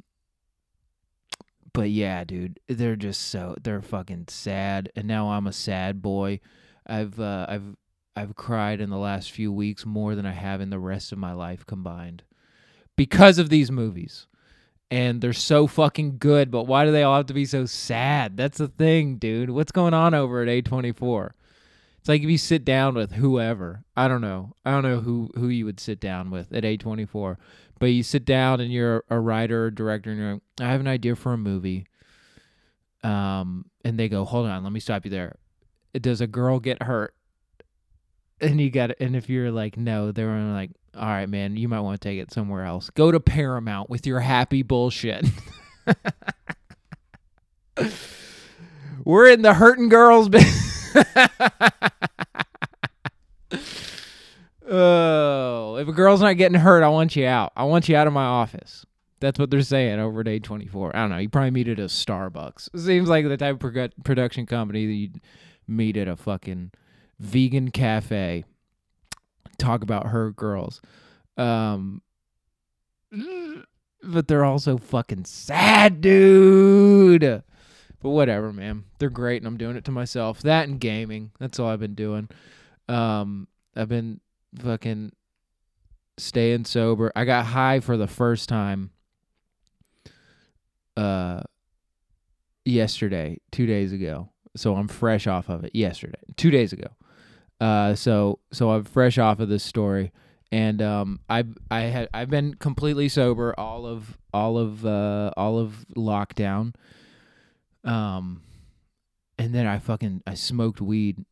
but 1.73 1.89
yeah, 1.89 2.23
dude, 2.23 2.59
they're 2.67 2.95
just 2.95 3.21
so 3.21 3.55
they're 3.61 3.81
fucking 3.81 4.25
sad, 4.27 4.91
and 4.95 5.07
now 5.07 5.29
I'm 5.31 5.47
a 5.47 5.53
sad 5.53 6.01
boy. 6.01 6.39
I've 6.85 7.19
uh, 7.19 7.45
I've 7.47 7.75
I've 8.15 8.35
cried 8.35 8.81
in 8.81 8.89
the 8.89 8.97
last 8.97 9.31
few 9.31 9.51
weeks 9.51 9.85
more 9.85 10.15
than 10.15 10.25
I 10.25 10.31
have 10.31 10.61
in 10.61 10.71
the 10.71 10.79
rest 10.79 11.11
of 11.11 11.17
my 11.17 11.31
life 11.33 11.65
combined 11.65 12.23
because 12.95 13.37
of 13.39 13.49
these 13.49 13.71
movies 13.71 14.27
and 14.91 15.21
they're 15.21 15.33
so 15.33 15.67
fucking 15.67 16.17
good, 16.17 16.49
but 16.49 16.63
why 16.63 16.85
do 16.85 16.91
they 16.91 17.03
all 17.03 17.17
have 17.17 17.27
to 17.27 17.33
be 17.33 17.45
so 17.45 17.65
sad? 17.65 18.37
That's 18.37 18.57
the 18.57 18.67
thing, 18.67 19.17
dude. 19.17 19.49
What's 19.51 19.71
going 19.71 19.93
on 19.93 20.13
over 20.13 20.41
at 20.41 20.47
A24? 20.47 21.31
It's 21.99 22.09
like 22.09 22.21
if 22.23 22.29
you 22.29 22.37
sit 22.37 22.65
down 22.65 22.95
with 22.95 23.13
whoever, 23.13 23.83
I 23.95 24.07
don't 24.07 24.21
know. 24.21 24.53
I 24.65 24.71
don't 24.71 24.83
know 24.83 25.01
who 25.01 25.29
who 25.35 25.49
you 25.49 25.65
would 25.65 25.79
sit 25.79 25.99
down 25.99 26.31
with 26.31 26.51
at 26.53 26.63
A24, 26.63 27.35
but 27.77 27.87
you 27.87 28.03
sit 28.03 28.25
down 28.25 28.61
and 28.61 28.71
you're 28.71 29.03
a 29.09 29.19
writer 29.19 29.65
or 29.65 29.71
director 29.71 30.09
and 30.11 30.19
you're 30.19 30.33
like, 30.33 30.41
I 30.61 30.71
have 30.71 30.79
an 30.79 30.87
idea 30.87 31.15
for 31.15 31.33
a 31.33 31.37
movie. 31.37 31.85
Um 33.03 33.65
and 33.83 33.99
they 33.99 34.09
go, 34.09 34.25
"Hold 34.25 34.47
on, 34.47 34.63
let 34.63 34.71
me 34.71 34.79
stop 34.79 35.05
you 35.05 35.11
there. 35.11 35.35
Does 35.93 36.21
a 36.21 36.27
girl 36.27 36.59
get 36.59 36.83
hurt?" 36.83 37.13
And 38.41 38.59
you 38.59 38.69
got 38.69 38.91
and 38.99 39.15
if 39.15 39.29
you're 39.29 39.51
like 39.51 39.77
no, 39.77 40.11
they're 40.11 40.39
like, 40.39 40.71
all 40.95 41.07
right, 41.07 41.29
man, 41.29 41.55
you 41.55 41.67
might 41.67 41.81
want 41.81 42.01
to 42.01 42.07
take 42.07 42.19
it 42.19 42.31
somewhere 42.31 42.65
else. 42.65 42.89
Go 42.89 43.11
to 43.11 43.19
Paramount 43.19 43.89
with 43.89 44.07
your 44.07 44.19
happy 44.19 44.63
bullshit. 44.63 45.25
We're 49.05 49.29
in 49.29 49.41
the 49.41 49.53
hurting 49.53 49.89
girls. 49.89 50.29
oh, 54.67 55.75
if 55.77 55.87
a 55.87 55.93
girl's 55.93 56.21
not 56.21 56.33
getting 56.33 56.59
hurt, 56.59 56.83
I 56.83 56.89
want 56.89 57.15
you 57.15 57.25
out. 57.25 57.53
I 57.55 57.63
want 57.63 57.87
you 57.87 57.95
out 57.95 58.07
of 58.07 58.13
my 58.13 58.25
office. 58.25 58.85
That's 59.21 59.39
what 59.39 59.49
they're 59.49 59.61
saying 59.61 59.99
over 59.99 60.21
at 60.21 60.27
A24. 60.27 60.91
I 60.93 60.99
don't 60.99 61.09
know. 61.09 61.17
You 61.17 61.29
probably 61.29 61.51
meet 61.51 61.67
at 61.67 61.79
a 61.79 61.85
Starbucks. 61.85 62.69
Seems 62.79 63.09
like 63.09 63.27
the 63.27 63.37
type 63.37 63.61
of 63.61 63.93
production 64.03 64.45
company 64.45 64.85
that 64.85 64.93
you'd 64.93 65.21
meet 65.67 65.97
at 65.97 66.07
a 66.07 66.15
fucking 66.15 66.71
vegan 67.19 67.71
cafe. 67.71 68.45
Talk 69.57 69.83
about 69.83 70.07
her 70.07 70.31
girls. 70.31 70.81
Um, 71.37 72.01
but 74.03 74.27
they're 74.27 74.45
also 74.45 74.77
fucking 74.77 75.25
sad, 75.25 76.01
dude. 76.01 77.43
But 78.01 78.09
whatever, 78.09 78.53
man. 78.53 78.85
They're 78.99 79.09
great, 79.09 79.41
and 79.41 79.47
I'm 79.47 79.57
doing 79.57 79.75
it 79.75 79.85
to 79.85 79.91
myself. 79.91 80.41
That 80.41 80.67
and 80.67 80.79
gaming. 80.79 81.31
That's 81.39 81.59
all 81.59 81.69
I've 81.69 81.79
been 81.79 81.95
doing. 81.95 82.29
Um, 82.87 83.47
I've 83.75 83.89
been 83.89 84.21
fucking 84.57 85.11
staying 86.17 86.65
sober. 86.65 87.11
I 87.15 87.25
got 87.25 87.45
high 87.45 87.79
for 87.81 87.97
the 87.97 88.07
first 88.07 88.47
time. 88.49 88.91
Uh, 90.95 91.41
yesterday, 92.65 93.39
two 93.51 93.65
days 93.65 93.91
ago. 93.93 94.29
So 94.55 94.75
I'm 94.75 94.87
fresh 94.87 95.27
off 95.27 95.49
of 95.49 95.63
it. 95.63 95.75
Yesterday, 95.75 96.19
two 96.35 96.51
days 96.51 96.73
ago. 96.73 96.87
Uh, 97.59 97.93
so 97.93 98.39
so 98.51 98.71
I'm 98.71 98.83
fresh 98.85 99.17
off 99.17 99.39
of 99.39 99.49
this 99.49 99.63
story, 99.63 100.11
and 100.51 100.81
um, 100.81 101.19
I 101.29 101.45
I 101.69 101.81
had 101.81 102.09
I've 102.13 102.29
been 102.29 102.53
completely 102.53 103.09
sober 103.09 103.53
all 103.57 103.85
of 103.85 104.17
all 104.33 104.57
of 104.57 104.85
uh 104.85 105.31
all 105.35 105.59
of 105.59 105.85
lockdown. 105.95 106.73
Um, 107.83 108.41
and 109.37 109.53
then 109.53 109.67
I 109.67 109.79
fucking 109.79 110.23
I 110.25 110.33
smoked 110.33 110.81
weed 110.81 111.25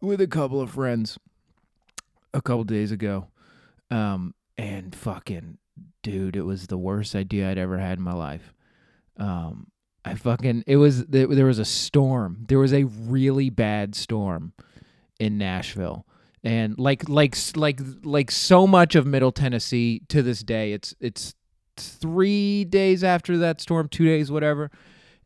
with 0.00 0.20
a 0.20 0.26
couple 0.26 0.60
of 0.60 0.70
friends 0.70 1.18
a 2.32 2.40
couple 2.40 2.64
days 2.64 2.90
ago. 2.90 3.28
Um, 3.90 4.34
and 4.56 4.94
fucking 4.94 5.58
dude, 6.02 6.36
it 6.36 6.42
was 6.42 6.66
the 6.66 6.78
worst 6.78 7.14
idea 7.14 7.50
I'd 7.50 7.58
ever 7.58 7.78
had 7.78 7.98
in 7.98 8.04
my 8.04 8.12
life. 8.12 8.54
Um, 9.16 9.68
I 10.04 10.14
fucking 10.14 10.64
it 10.66 10.76
was 10.76 11.06
there 11.06 11.26
was 11.26 11.58
a 11.58 11.64
storm. 11.64 12.44
There 12.48 12.58
was 12.58 12.72
a 12.72 12.84
really 12.84 13.50
bad 13.50 13.94
storm 13.94 14.52
in 15.20 15.38
Nashville. 15.38 16.04
And 16.42 16.78
like 16.78 17.08
like 17.08 17.36
like 17.54 17.80
like 18.02 18.30
so 18.30 18.66
much 18.66 18.94
of 18.94 19.06
Middle 19.06 19.30
Tennessee 19.30 20.02
to 20.08 20.22
this 20.22 20.42
day, 20.42 20.72
it's 20.72 20.94
it's 20.98 21.34
3 21.76 22.64
days 22.64 23.04
after 23.04 23.38
that 23.38 23.60
storm, 23.60 23.88
2 23.88 24.04
days 24.04 24.32
whatever 24.32 24.70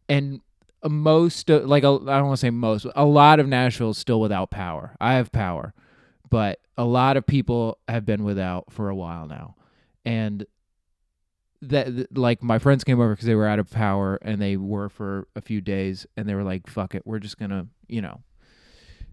and 0.09 0.41
most 0.89 1.49
like 1.49 1.83
I 1.83 1.87
don't 1.87 2.05
want 2.05 2.33
to 2.33 2.37
say 2.37 2.51
most, 2.51 2.87
a 2.95 3.05
lot 3.05 3.41
of 3.41 3.49
Nashville 3.49 3.91
is 3.91 3.99
still 3.99 4.21
without 4.21 4.51
power. 4.51 4.97
I 5.01 5.15
have 5.15 5.33
power, 5.33 5.73
but 6.29 6.61
a 6.77 6.85
lot 6.85 7.17
of 7.17 7.27
people 7.27 7.79
have 7.89 8.05
been 8.05 8.25
without 8.25 8.71
for 8.71 8.89
a 8.91 8.95
while 8.95 9.27
now, 9.27 9.55
and 10.05 10.45
that 11.63 12.17
like 12.17 12.43
my 12.43 12.59
friends 12.59 12.85
came 12.85 13.01
over 13.01 13.15
because 13.15 13.27
they 13.27 13.35
were 13.35 13.47
out 13.47 13.59
of 13.59 13.71
power 13.71 14.19
and 14.21 14.43
they 14.43 14.57
were 14.57 14.91
for 14.91 15.27
a 15.35 15.41
few 15.41 15.61
days, 15.61 16.07
and 16.17 16.29
they 16.29 16.35
were 16.35 16.43
like, 16.43 16.67
"Fuck 16.67 16.95
it, 16.95 17.07
we're 17.07 17.19
just 17.19 17.39
gonna," 17.39 17.69
you 17.89 18.03
know. 18.03 18.21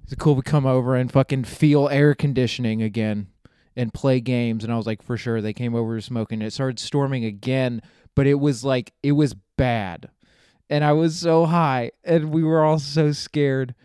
It's 0.03 0.15
cool 0.15 0.35
we 0.35 0.41
come 0.41 0.65
over 0.65 0.95
and 0.95 1.11
fucking 1.11 1.45
feel 1.45 1.87
air 1.89 2.13
conditioning 2.15 2.81
again 2.81 3.27
and 3.75 3.93
play 3.93 4.19
games. 4.19 4.63
And 4.63 4.73
I 4.73 4.77
was 4.77 4.85
like, 4.85 5.01
for 5.01 5.17
sure. 5.17 5.41
They 5.41 5.53
came 5.53 5.75
over 5.75 5.99
smoking. 6.01 6.41
It 6.41 6.51
started 6.51 6.79
storming 6.79 7.23
again, 7.23 7.81
but 8.15 8.27
it 8.27 8.35
was 8.35 8.65
like, 8.65 8.93
it 9.01 9.13
was 9.13 9.33
bad 9.57 10.09
and 10.71 10.85
I 10.85 10.93
was 10.93 11.17
so 11.17 11.45
high, 11.45 11.91
and 12.01 12.31
we 12.31 12.43
were 12.43 12.63
all 12.63 12.79
so 12.79 13.11
scared 13.11 13.75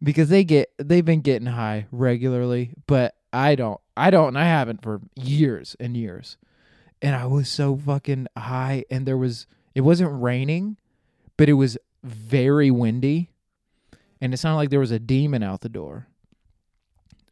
because 0.00 0.28
they 0.28 0.44
get 0.44 0.72
they've 0.78 1.04
been 1.04 1.20
getting 1.20 1.48
high 1.48 1.86
regularly, 1.90 2.72
but 2.86 3.16
I 3.32 3.56
don't. 3.56 3.80
I 3.96 4.10
don't, 4.10 4.28
and 4.28 4.38
I 4.38 4.44
haven't 4.44 4.80
for 4.80 5.00
years 5.16 5.74
and 5.80 5.96
years. 5.96 6.36
And 7.02 7.16
I 7.16 7.26
was 7.26 7.48
so 7.48 7.76
fucking 7.76 8.28
high, 8.38 8.84
and 8.90 9.06
there 9.06 9.16
was 9.16 9.48
it 9.74 9.80
wasn't 9.80 10.22
raining, 10.22 10.76
but 11.36 11.48
it 11.48 11.54
was 11.54 11.76
very 12.04 12.70
windy, 12.70 13.32
and 14.20 14.32
it 14.32 14.36
sounded 14.38 14.56
like 14.56 14.70
there 14.70 14.80
was 14.80 14.90
a 14.90 14.98
demon 14.98 15.42
out 15.42 15.60
the 15.60 15.68
door. 15.68 16.08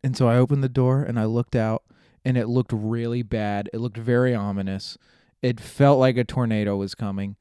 And 0.03 0.17
so 0.17 0.29
I 0.29 0.37
opened 0.37 0.63
the 0.63 0.69
door 0.69 1.03
and 1.03 1.19
I 1.19 1.25
looked 1.25 1.57
out, 1.57 1.83
and 2.25 2.37
it 2.37 2.49
looked 2.49 2.73
really 2.73 3.23
bad. 3.23 3.71
It 3.73 3.79
looked 3.79 3.97
very 3.97 4.35
ominous. 4.35 4.97
It 5.43 5.61
felt 5.61 5.99
like 5.99 6.17
a 6.17 6.25
tornado 6.25 6.77
was 6.77 6.95
coming 6.95 7.37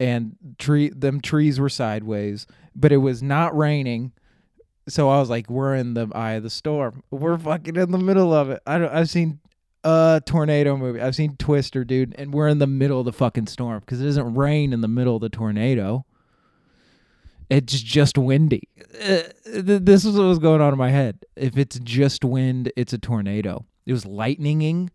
and 0.00 0.36
tree 0.58 0.88
them 0.88 1.20
trees 1.20 1.60
were 1.60 1.68
sideways, 1.68 2.46
but 2.74 2.90
it 2.92 2.96
was 2.96 3.22
not 3.22 3.56
raining. 3.56 4.12
So 4.88 5.08
I 5.08 5.20
was 5.20 5.30
like, 5.30 5.48
we're 5.48 5.76
in 5.76 5.94
the 5.94 6.08
eye 6.12 6.32
of 6.32 6.42
the 6.42 6.50
storm. 6.50 7.04
We're 7.10 7.38
fucking 7.38 7.76
in 7.76 7.92
the 7.92 7.98
middle 7.98 8.34
of 8.34 8.50
it. 8.50 8.60
I 8.66 8.78
don't, 8.78 8.92
I've 8.92 9.10
seen 9.10 9.38
a 9.84 10.20
tornado 10.24 10.76
movie. 10.76 11.00
I've 11.00 11.14
seen 11.14 11.36
Twister, 11.36 11.84
dude, 11.84 12.16
and 12.18 12.34
we're 12.34 12.48
in 12.48 12.58
the 12.58 12.66
middle 12.66 12.98
of 12.98 13.04
the 13.04 13.12
fucking 13.12 13.46
storm 13.46 13.78
because 13.80 14.00
it 14.00 14.04
doesn't 14.04 14.34
rain 14.34 14.72
in 14.72 14.80
the 14.80 14.88
middle 14.88 15.14
of 15.14 15.22
the 15.22 15.28
tornado. 15.28 16.04
It's 17.52 17.82
just 17.82 18.16
windy. 18.16 18.68
Uh, 19.00 19.22
this 19.44 20.04
is 20.04 20.16
what 20.16 20.24
was 20.24 20.38
going 20.38 20.60
on 20.60 20.72
in 20.72 20.78
my 20.78 20.90
head. 20.90 21.24
If 21.36 21.58
it's 21.58 21.78
just 21.80 22.24
wind, 22.24 22.72
it's 22.76 22.92
a 22.92 22.98
tornado. 22.98 23.66
It 23.84 23.92
was 23.92 24.04
lightninging. 24.04 24.88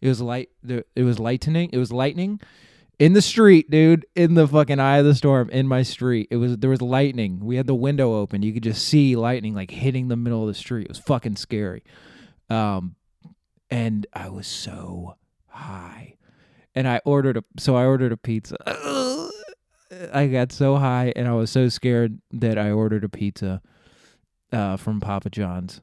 It 0.00 0.08
was 0.08 0.20
light. 0.20 0.50
It 0.66 1.02
was 1.02 1.18
lightning. 1.18 1.70
It 1.72 1.78
was 1.78 1.92
lightning 1.92 2.40
in 3.00 3.14
the 3.14 3.22
street, 3.22 3.70
dude, 3.70 4.06
in 4.14 4.34
the 4.34 4.46
fucking 4.46 4.78
eye 4.78 4.98
of 4.98 5.06
the 5.06 5.14
storm, 5.14 5.48
in 5.50 5.66
my 5.66 5.82
street. 5.82 6.28
It 6.30 6.36
was 6.36 6.58
there 6.58 6.68
was 6.68 6.82
lightning. 6.82 7.40
We 7.40 7.56
had 7.56 7.66
the 7.66 7.74
window 7.74 8.14
open. 8.14 8.42
You 8.42 8.52
could 8.52 8.62
just 8.62 8.86
see 8.86 9.16
lightning 9.16 9.54
like 9.54 9.70
hitting 9.70 10.08
the 10.08 10.16
middle 10.16 10.42
of 10.42 10.48
the 10.48 10.54
street. 10.54 10.84
It 10.84 10.90
was 10.90 10.98
fucking 10.98 11.36
scary. 11.36 11.82
Um, 12.50 12.96
and 13.70 14.06
I 14.12 14.28
was 14.28 14.46
so 14.46 15.16
high, 15.46 16.16
and 16.74 16.86
I 16.86 17.00
ordered 17.06 17.38
a 17.38 17.44
so 17.58 17.74
I 17.74 17.86
ordered 17.86 18.12
a 18.12 18.18
pizza. 18.18 18.56
I 20.12 20.26
got 20.28 20.52
so 20.52 20.76
high, 20.76 21.12
and 21.16 21.26
I 21.26 21.32
was 21.32 21.50
so 21.50 21.68
scared 21.68 22.20
that 22.30 22.58
I 22.58 22.70
ordered 22.70 23.04
a 23.04 23.08
pizza 23.08 23.60
uh, 24.52 24.76
from 24.76 25.00
Papa 25.00 25.30
John's. 25.30 25.80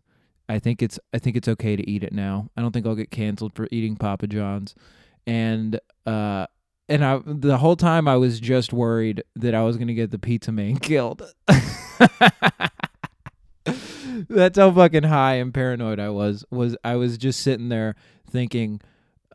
I 0.49 0.59
think 0.59 0.81
it's 0.81 0.99
I 1.13 1.19
think 1.19 1.35
it's 1.35 1.47
okay 1.47 1.75
to 1.75 1.89
eat 1.89 2.03
it 2.03 2.13
now. 2.13 2.49
I 2.55 2.61
don't 2.61 2.71
think 2.71 2.85
I'll 2.85 2.95
get 2.95 3.11
canceled 3.11 3.53
for 3.53 3.67
eating 3.71 3.95
Papa 3.97 4.27
John's. 4.27 4.75
And 5.25 5.79
uh 6.05 6.47
and 6.87 7.03
I 7.03 7.19
the 7.25 7.57
whole 7.57 7.75
time 7.75 8.07
I 8.07 8.15
was 8.15 8.39
just 8.39 8.71
worried 8.71 9.23
that 9.35 9.53
I 9.53 9.63
was 9.63 9.77
gonna 9.77 9.93
get 9.93 10.11
the 10.11 10.19
pizza 10.19 10.51
man 10.51 10.77
killed. 10.79 11.21
That's 14.29 14.57
how 14.57 14.71
fucking 14.71 15.03
high 15.03 15.35
and 15.35 15.53
paranoid 15.53 15.99
I 15.99 16.09
was. 16.09 16.45
Was 16.49 16.77
I 16.83 16.95
was 16.95 17.17
just 17.17 17.41
sitting 17.41 17.69
there 17.69 17.95
thinking, 18.29 18.81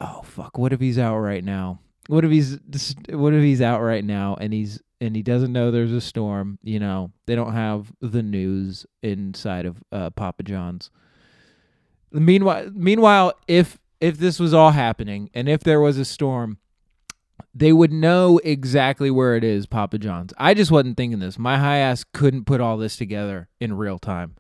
"Oh 0.01 0.23
fuck, 0.23 0.57
what 0.59 0.73
if 0.73 0.81
he's 0.81 0.99
out 0.99 1.19
right 1.19 1.45
now? 1.45 1.81
What 2.09 2.25
if 2.25 2.31
he's 2.31 2.59
what 3.11 3.35
if 3.35 3.43
he's 3.43 3.61
out 3.61 3.81
right 3.81 4.05
now 4.05 4.37
and 4.41 4.53
he's 4.53 4.81
and 5.01 5.15
he 5.15 5.23
doesn't 5.23 5.53
know 5.53 5.71
there's 5.71 5.93
a 5.93 6.01
storm? 6.01 6.59
You 6.63 6.81
know, 6.81 7.13
they 7.27 7.35
don't 7.35 7.53
have 7.53 7.93
the 8.01 8.23
news 8.23 8.87
inside 9.03 9.67
of 9.67 9.83
uh, 9.93 10.11
Papa 10.11 10.43
John's. 10.43 10.91
Meanwhile, 12.11 12.71
meanwhile, 12.75 13.33
if 13.47 13.79
if 14.01 14.19
this 14.19 14.41
was 14.41 14.53
all 14.53 14.73
happening 14.73 15.31
and 15.33 15.49
if 15.49 15.63
there 15.63 15.81
was 15.81 15.97
a 15.97 16.05
storm, 16.05 16.59
they 17.55 17.73
would 17.73 17.93
know 17.93 18.41
exactly 18.43 19.11
where 19.11 19.37
it 19.37 19.45
is, 19.45 19.67
Papa 19.67 19.99
John's. 19.99 20.33
I 20.39 20.55
just 20.55 20.71
wasn't 20.71 20.97
thinking 20.97 21.21
this. 21.21 21.39
My 21.39 21.59
high 21.59 21.79
ass 21.79 22.05
couldn't 22.13 22.45
put 22.45 22.61
all 22.61 22.77
this 22.77 22.97
together 22.97 23.49
in 23.61 23.75
real 23.75 23.99
time. 23.99 24.37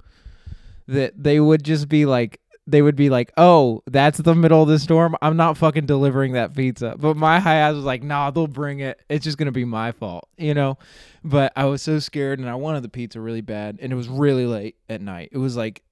That 0.88 1.22
they 1.22 1.38
would 1.38 1.62
just 1.62 1.88
be 1.88 2.06
like, 2.06 2.40
they 2.66 2.80
would 2.80 2.94
be 2.94 3.10
like, 3.10 3.32
oh, 3.36 3.82
that's 3.86 4.18
the 4.18 4.34
middle 4.34 4.62
of 4.62 4.68
the 4.68 4.78
storm. 4.78 5.16
I'm 5.20 5.36
not 5.36 5.56
fucking 5.56 5.86
delivering 5.86 6.32
that 6.32 6.54
pizza. 6.54 6.94
But 6.96 7.16
my 7.16 7.40
high 7.40 7.56
ass 7.56 7.74
was 7.74 7.84
like, 7.84 8.02
nah, 8.02 8.30
they'll 8.30 8.46
bring 8.46 8.80
it. 8.80 9.00
It's 9.08 9.24
just 9.24 9.38
to 9.38 9.50
be 9.50 9.64
my 9.64 9.92
fault, 9.92 10.28
you 10.36 10.54
know? 10.54 10.78
But 11.24 11.52
I 11.56 11.64
was 11.64 11.82
so 11.82 11.98
scared 11.98 12.38
and 12.38 12.48
I 12.48 12.54
wanted 12.54 12.82
the 12.82 12.88
pizza 12.88 13.20
really 13.20 13.40
bad. 13.40 13.78
And 13.82 13.92
it 13.92 13.96
was 13.96 14.08
really 14.08 14.46
late 14.46 14.76
at 14.88 15.00
night. 15.00 15.30
It 15.32 15.38
was 15.38 15.56
like 15.56 15.82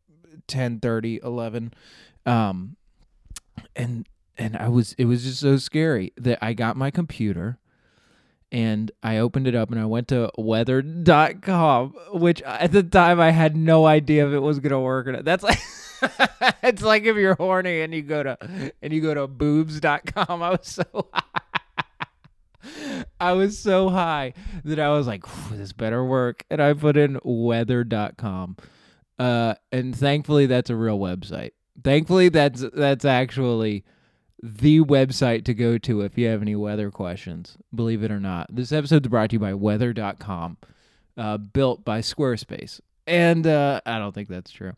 10 0.46 0.78
30, 0.80 1.20
11. 1.24 1.74
Um, 2.26 2.76
and 3.74 4.06
and 4.38 4.56
I 4.56 4.68
was 4.68 4.94
it 4.94 5.04
was 5.04 5.24
just 5.24 5.40
so 5.40 5.56
scary 5.56 6.12
that 6.16 6.38
I 6.42 6.54
got 6.54 6.76
my 6.76 6.90
computer 6.90 7.58
and 8.52 8.90
I 9.02 9.18
opened 9.18 9.46
it 9.46 9.54
up 9.54 9.70
and 9.70 9.80
I 9.80 9.84
went 9.84 10.08
to 10.08 10.30
weather.com, 10.36 11.94
which 12.12 12.42
at 12.42 12.72
the 12.72 12.82
time 12.82 13.20
I 13.20 13.30
had 13.30 13.56
no 13.56 13.86
idea 13.86 14.26
if 14.26 14.32
it 14.32 14.40
was 14.40 14.58
gonna 14.58 14.80
work 14.80 15.06
or 15.06 15.12
not. 15.12 15.24
That's 15.24 15.44
like 15.44 15.58
it's 16.62 16.82
like 16.82 17.04
if 17.04 17.16
you're 17.16 17.34
horny 17.34 17.82
and 17.82 17.94
you 17.94 18.02
go 18.02 18.22
to 18.22 18.72
and 18.82 18.92
you 18.92 19.00
go 19.00 19.14
to 19.14 19.26
boobs.com. 19.26 20.42
I 20.42 20.50
was 20.50 20.66
so 20.66 21.10
I 23.20 23.32
was 23.32 23.58
so 23.58 23.88
high 23.88 24.34
that 24.64 24.78
I 24.78 24.90
was 24.90 25.06
like, 25.06 25.24
this 25.50 25.72
better 25.72 26.04
work. 26.04 26.44
And 26.50 26.62
I 26.62 26.72
put 26.72 26.96
in 26.96 27.18
weather.com. 27.22 28.56
Uh, 29.18 29.54
and 29.70 29.94
thankfully, 29.94 30.46
that's 30.46 30.70
a 30.70 30.76
real 30.76 30.98
website. 30.98 31.50
Thankfully, 31.82 32.28
that's 32.28 32.64
that's 32.74 33.04
actually 33.04 33.84
the 34.42 34.80
website 34.80 35.44
to 35.44 35.54
go 35.54 35.76
to 35.78 36.00
if 36.00 36.16
you 36.16 36.26
have 36.28 36.42
any 36.42 36.56
weather 36.56 36.90
questions. 36.90 37.58
Believe 37.74 38.02
it 38.02 38.10
or 38.10 38.20
not, 38.20 38.54
this 38.54 38.72
episode 38.72 39.04
is 39.04 39.10
brought 39.10 39.30
to 39.30 39.34
you 39.34 39.40
by 39.40 39.54
Weather.com, 39.54 40.56
uh, 41.16 41.36
built 41.36 41.84
by 41.84 42.00
Squarespace. 42.00 42.80
And 43.06 43.46
uh, 43.46 43.80
I 43.84 43.98
don't 43.98 44.14
think 44.14 44.28
that's 44.28 44.50
true. 44.50 44.72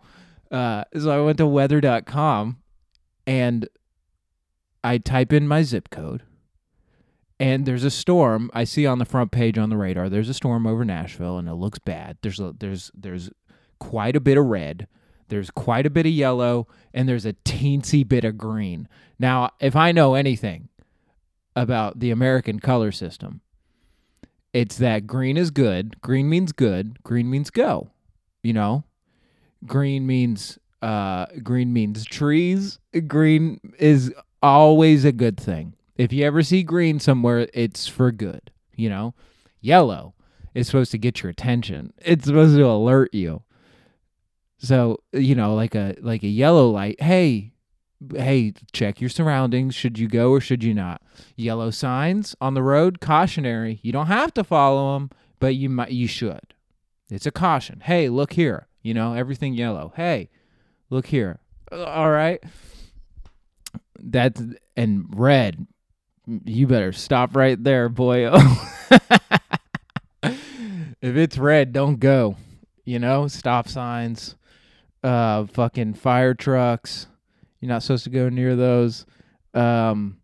Uh, 0.53 0.85
so 0.97 1.11
I 1.11 1.25
went 1.25 1.39
to 1.39 1.47
Weather.com, 1.47 2.59
and 3.27 3.69
I 4.85 4.99
type 4.99 5.33
in 5.33 5.49
my 5.49 5.63
zip 5.63 5.89
code 5.91 6.23
and 7.43 7.67
there's 7.67 7.83
a 7.83 7.91
storm 7.91 8.53
I 8.55 8.63
see 8.63 8.87
on 8.87 9.01
the 9.01 9.05
front 9.05 9.33
page 9.33 9.59
on 9.59 9.69
the 9.69 9.77
radar. 9.77 10.09
There's 10.09 10.29
a 10.29 10.35
storm 10.35 10.65
over 10.65 10.85
Nashville, 10.85 11.39
and 11.39 11.49
it 11.49 11.55
looks 11.55 11.81
bad. 11.81 12.17
There's 12.23 12.39
a, 12.39 12.55
there's 12.57 12.93
there's 12.95 13.31
quite 13.81 14.15
a 14.15 14.21
bit 14.21 14.39
of 14.39 14.45
red. 14.45 14.87
There's 15.27 15.51
quite 15.51 15.85
a 15.85 15.91
bit 15.91 16.07
of 16.07 16.13
yellow, 16.13 16.69
and 16.95 17.09
there's 17.09 17.27
a 17.27 17.33
teensy 17.33 18.07
bit 18.07 18.25
of 18.25 18.39
green. 18.39 18.87
Now, 19.19 19.51
if 19.59 19.75
I 19.75 19.91
know 19.91 20.15
anything 20.15 20.69
about 21.57 21.99
the 21.99 22.13
American 22.13 22.61
color 22.61 22.93
system, 22.93 23.41
it's 24.53 24.77
that 24.77 25.09
green 25.09 25.37
is 25.37 25.51
good. 25.51 26.01
Green 26.01 26.29
means 26.29 26.53
good. 26.53 27.03
Green 27.03 27.29
means 27.29 27.51
go. 27.51 27.91
You 28.45 28.53
know, 28.53 28.85
green 29.67 30.07
means 30.07 30.59
uh, 30.81 31.27
green 31.43 31.73
means 31.73 32.05
trees. 32.05 32.79
Green 33.07 33.61
is 33.79 34.13
always 34.43 35.05
a 35.05 35.13
good 35.13 35.39
thing. 35.39 35.75
If 35.97 36.13
you 36.13 36.25
ever 36.25 36.43
see 36.43 36.63
green 36.63 36.99
somewhere, 36.99 37.49
it's 37.55 37.87
for 37.87 38.11
good, 38.11 38.51
you 38.75 38.89
know? 38.89 39.15
Yellow 39.61 40.15
is 40.55 40.67
supposed 40.67 40.91
to 40.93 40.99
get 40.99 41.23
your 41.23 41.31
attention. 41.31 41.93
It's 41.99 42.27
supposed 42.27 42.57
to 42.57 42.67
alert 42.67 43.15
you. 43.15 43.43
So, 44.59 44.99
you 45.13 45.35
know, 45.35 45.55
like 45.55 45.75
a 45.75 45.97
like 46.01 46.23
a 46.23 46.29
yellow 46.29 46.71
light, 46.71 47.01
hey, 47.01 47.53
hey, 48.15 48.55
check 48.73 49.01
your 49.01 49.11
surroundings. 49.11 49.75
Should 49.75 49.99
you 49.99 50.09
go 50.09 50.31
or 50.31 50.41
should 50.41 50.63
you 50.63 50.75
not? 50.75 51.03
Yellow 51.37 51.71
signs 51.71 52.35
on 52.41 52.55
the 52.55 52.63
road, 52.63 53.01
cautionary. 53.01 53.81
You 53.83 53.93
don't 53.93 54.07
have 54.07 54.33
to 54.35 54.45
follow 54.45 54.95
them, 54.95 55.11
but 55.41 55.55
you 55.57 55.69
might 55.69 55.91
you 55.91 56.07
should. 56.07 56.55
It's 57.11 57.27
a 57.27 57.33
caution. 57.33 57.81
Hey, 57.81 58.09
look 58.09 58.35
here. 58.35 58.69
You 58.83 58.95
know, 58.95 59.15
everything 59.15 59.55
yellow. 59.55 59.93
Hey, 59.97 60.31
look 60.91 61.07
here. 61.07 61.41
All 61.71 62.11
right. 62.11 62.43
That's 63.99 64.43
and 64.77 65.07
red 65.15 65.67
you 66.27 66.67
better 66.67 66.93
stop 66.93 67.35
right 67.37 67.63
there, 67.63 67.89
boy. 67.89 68.31
if 70.23 70.37
it's 71.03 71.39
red, 71.39 71.73
don't 71.73 71.99
go. 71.99 72.37
You 72.85 72.99
know, 72.99 73.29
stop 73.29 73.69
signs, 73.69 74.35
uh, 75.03 75.47
fucking 75.47 75.95
fire 75.95 76.35
trucks. 76.35 77.07
You're 77.61 77.69
not 77.69 77.83
supposed 77.83 78.05
to 78.05 78.11
go 78.11 78.29
near 78.29 78.57
those. 78.57 79.07
Um, 79.55 80.19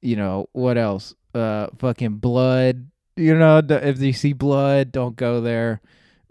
you 0.00 0.16
know 0.16 0.48
what 0.52 0.78
else? 0.78 1.14
Uh, 1.34 1.68
fucking 1.78 2.16
blood. 2.16 2.88
You 3.16 3.36
know, 3.36 3.58
if 3.68 4.00
you 4.00 4.12
see 4.12 4.32
blood, 4.32 4.92
don't 4.92 5.16
go 5.16 5.40
there, 5.40 5.80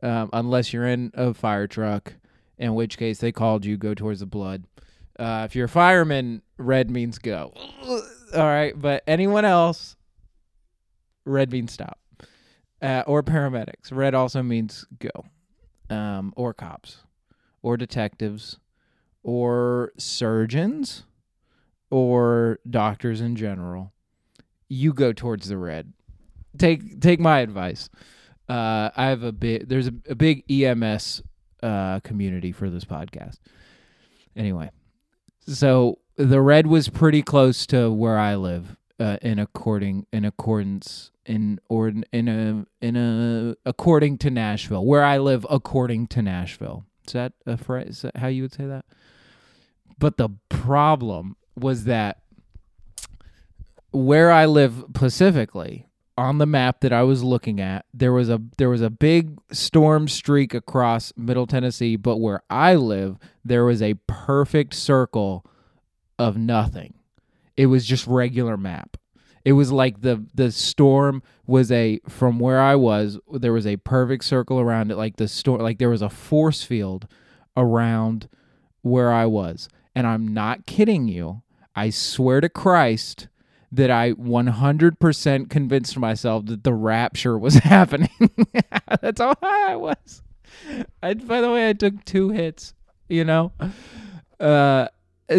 um, 0.01 0.29
unless 0.34 0.74
you're 0.74 0.88
in 0.88 1.12
a 1.13 1.34
fire 1.34 1.67
truck. 1.67 2.13
In 2.58 2.75
which 2.75 2.98
case, 2.98 3.20
they 3.20 3.31
called 3.31 3.65
you. 3.65 3.75
Go 3.77 3.93
towards 3.93 4.20
the 4.20 4.25
blood. 4.27 4.65
Uh, 5.17 5.43
if 5.46 5.55
you're 5.55 5.65
a 5.65 5.70
fireman, 5.70 6.41
red 6.58 6.89
means 6.89 7.17
go. 7.17 7.53
All 8.34 8.46
right, 8.46 8.79
but 8.79 9.03
anyone 9.08 9.46
else, 9.46 9.96
red 11.25 11.51
means 11.51 11.74
stop. 11.74 12.00
Uh, 12.81 13.03
or 13.05 13.22
paramedics. 13.22 13.91
Red 13.91 14.13
also 14.13 14.41
means 14.41 14.86
go. 15.00 15.25
Um, 15.89 16.34
or 16.38 16.53
cops, 16.53 17.00
or 17.62 17.77
detectives, 17.77 18.58
or 19.24 19.91
surgeons, 19.98 21.03
or 21.89 22.60
doctors 22.70 23.22
in 23.22 23.36
general. 23.36 23.91
You 24.70 24.93
go 24.93 25.12
towards 25.13 25.50
the 25.50 25.58
red. 25.58 25.93
Take 26.58 27.01
take 27.01 27.20
my 27.20 27.39
advice. 27.39 27.89
Uh, 28.51 28.91
I 28.97 29.05
have 29.05 29.23
a 29.23 29.31
big. 29.31 29.69
There's 29.69 29.87
a, 29.87 29.93
a 30.09 30.15
big 30.15 30.43
EMS 30.51 31.21
uh, 31.63 32.01
community 32.01 32.51
for 32.51 32.69
this 32.69 32.83
podcast. 32.83 33.37
Anyway, 34.35 34.69
so 35.47 35.99
the 36.17 36.41
red 36.41 36.67
was 36.67 36.89
pretty 36.89 37.21
close 37.21 37.65
to 37.67 37.89
where 37.89 38.17
I 38.17 38.35
live, 38.35 38.75
uh, 38.99 39.15
in 39.21 39.39
according 39.39 40.05
in 40.11 40.25
accordance 40.25 41.11
in 41.25 41.61
or 41.69 41.93
in 42.11 42.27
a 42.27 42.65
in 42.85 42.97
a 42.97 43.55
according 43.65 44.17
to 44.17 44.29
Nashville, 44.29 44.85
where 44.85 45.05
I 45.05 45.17
live 45.17 45.47
according 45.49 46.07
to 46.07 46.21
Nashville. 46.21 46.83
Is 47.07 47.13
that 47.13 47.31
a 47.45 47.55
phrase? 47.55 47.87
Is 47.87 48.01
that 48.01 48.17
how 48.17 48.27
you 48.27 48.41
would 48.41 48.53
say 48.53 48.65
that? 48.65 48.83
But 49.97 50.17
the 50.17 50.27
problem 50.49 51.37
was 51.55 51.85
that 51.85 52.23
where 53.91 54.29
I 54.29 54.45
live 54.45 54.83
specifically 54.93 55.87
on 56.17 56.38
the 56.38 56.45
map 56.45 56.82
that 56.82 56.93
I 56.93 57.04
was 57.04 57.24
looking 57.24 57.60
at, 57.60 57.86
there 57.93 58.13
was 58.13 58.30
a 58.30 58.41
there 58.58 58.69
was 58.69 58.82
a 58.82 58.89
big 58.89 59.39
storm 59.52 60.08
streak 60.08 60.54
across 60.54 61.13
Middle 61.15 61.47
Tennessee, 61.47 61.95
but 61.95 62.17
where 62.17 62.43
I 62.50 62.76
live, 62.76 63.17
there 63.43 63.65
was 63.65 63.82
a 63.82 63.95
perfect 64.08 64.74
circle 64.74 65.45
of 66.19 66.38
nothing. 66.38 66.95
It 67.58 67.67
was 67.67 67.86
just 67.86 68.08
regular 68.08 68.58
map. 68.58 68.97
It 69.43 69.54
was 69.54 69.71
like 69.71 70.02
the 70.02 70.26
the 70.34 70.52
storm 70.52 71.24
was 71.47 71.71
a 71.71 72.00
from 72.08 72.39
where 72.39 72.62
I 72.62 72.76
was, 72.76 73.19
there 73.32 73.54
was 73.54 73.65
a 73.65 73.78
perfect 73.78 74.24
circle 74.24 74.60
around 74.60 74.91
it 74.91 74.97
like 74.97 75.17
the 75.17 75.28
storm 75.28 75.62
like 75.62 75.80
there 75.80 75.89
was 75.89 76.02
a 76.02 76.10
force 76.10 76.63
field 76.63 77.08
around 77.58 78.28
where 78.82 79.12
I 79.12 79.26
was. 79.26 79.67
And 79.95 80.08
I'm 80.08 80.34
not 80.34 80.65
kidding 80.65 81.08
you. 81.08 81.41
I 81.76 81.89
swear 81.89 82.41
to 82.41 82.50
Christ 82.50 83.28
that 83.71 83.89
I 83.89 84.13
100% 84.13 85.49
convinced 85.49 85.97
myself 85.97 86.45
that 86.47 86.63
the 86.63 86.73
rapture 86.73 87.38
was 87.38 87.53
happening. 87.63 88.10
That's 89.01 89.21
how 89.21 89.34
high 89.41 89.73
I 89.73 89.75
was. 89.75 90.21
I, 91.01 91.13
by 91.13 91.41
the 91.41 91.51
way, 91.51 91.69
I 91.69 91.73
took 91.73 92.03
two 92.03 92.29
hits, 92.29 92.73
you 93.07 93.23
know? 93.23 93.53
Uh, 94.39 94.88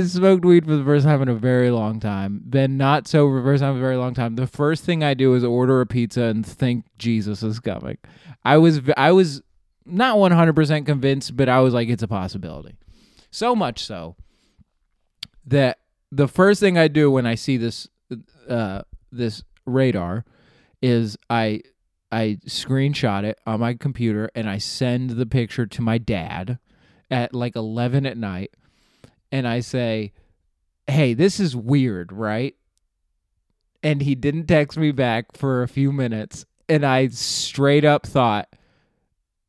smoked 0.01 0.45
weed 0.45 0.65
for 0.65 0.77
the 0.77 0.85
first 0.85 1.05
time 1.05 1.21
in 1.21 1.29
a 1.29 1.35
very 1.35 1.71
long 1.71 2.01
time. 2.01 2.43
Been 2.49 2.77
not 2.77 3.07
so 3.07 3.29
for 3.29 3.37
the 3.37 3.45
first 3.45 3.61
time 3.61 3.73
in 3.73 3.79
a 3.79 3.81
very 3.81 3.97
long 3.97 4.15
time. 4.15 4.37
The 4.37 4.47
first 4.47 4.85
thing 4.85 5.05
I 5.05 5.15
do 5.15 5.35
is 5.35 5.45
order 5.45 5.81
a 5.81 5.87
pizza 5.87 6.23
and 6.23 6.47
think 6.47 6.87
Jesus 6.99 7.43
is 7.43 7.61
coming. 7.61 7.99
I 8.45 8.57
was 8.57 8.81
I 8.97 9.13
was 9.13 9.43
not 9.85 10.17
100% 10.17 10.87
convinced, 10.87 11.37
but 11.37 11.49
I 11.49 11.61
was 11.61 11.75
like 11.75 11.89
it's 11.89 12.03
a 12.03 12.09
possibility. 12.09 12.77
So 13.31 13.55
much 13.55 13.85
so 13.85 14.17
that 15.47 15.81
the 16.11 16.29
first 16.29 16.61
thing 16.61 16.79
I 16.79 16.89
do 16.89 17.11
when 17.11 17.27
I 17.27 17.35
see 17.35 17.57
this 17.57 17.89
uh, 18.49 18.83
this 19.11 19.43
radar 19.67 20.25
is 20.81 21.17
I 21.31 21.63
I 22.11 22.39
screenshot 22.47 23.25
it 23.25 23.39
on 23.47 23.61
my 23.61 23.75
computer 23.75 24.31
and 24.35 24.49
I 24.49 24.59
send 24.59 25.11
the 25.11 25.27
picture 25.27 25.67
to 25.67 25.83
my 25.83 25.99
dad 25.99 26.59
at 27.11 27.35
like 27.35 27.57
11 27.57 28.05
at 28.05 28.17
night 28.17 28.53
and 29.33 29.49
I 29.49 29.61
say, 29.61 30.13
"Hey, 30.87 31.15
this 31.15 31.41
is 31.41 31.57
weird, 31.57 32.13
right?" 32.13 32.55
And 33.83 34.03
he 34.03 34.15
didn't 34.15 34.47
text 34.47 34.79
me 34.79 34.93
back 34.93 35.37
for 35.37 35.63
a 35.63 35.69
few 35.69 35.91
minutes, 35.91 36.45
and 36.69 36.85
I 36.85 37.09
straight 37.09 37.85
up 37.85 38.07
thought, 38.07 38.49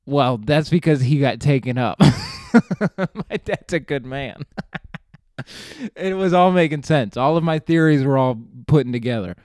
"Well, 0.05 0.37
that's 0.37 0.69
because 0.69 1.01
he 1.01 1.19
got 1.19 1.39
taken 1.39 1.77
up." 1.77 1.99
my 2.97 3.37
dad's 3.43 3.73
a 3.73 3.79
good 3.79 4.05
man. 4.05 4.43
it 5.95 6.15
was 6.15 6.33
all 6.33 6.51
making 6.51 6.83
sense. 6.83 7.17
All 7.17 7.37
of 7.37 7.43
my 7.43 7.59
theories 7.59 8.03
were 8.03 8.17
all 8.17 8.39
putting 8.67 8.91
together. 8.91 9.35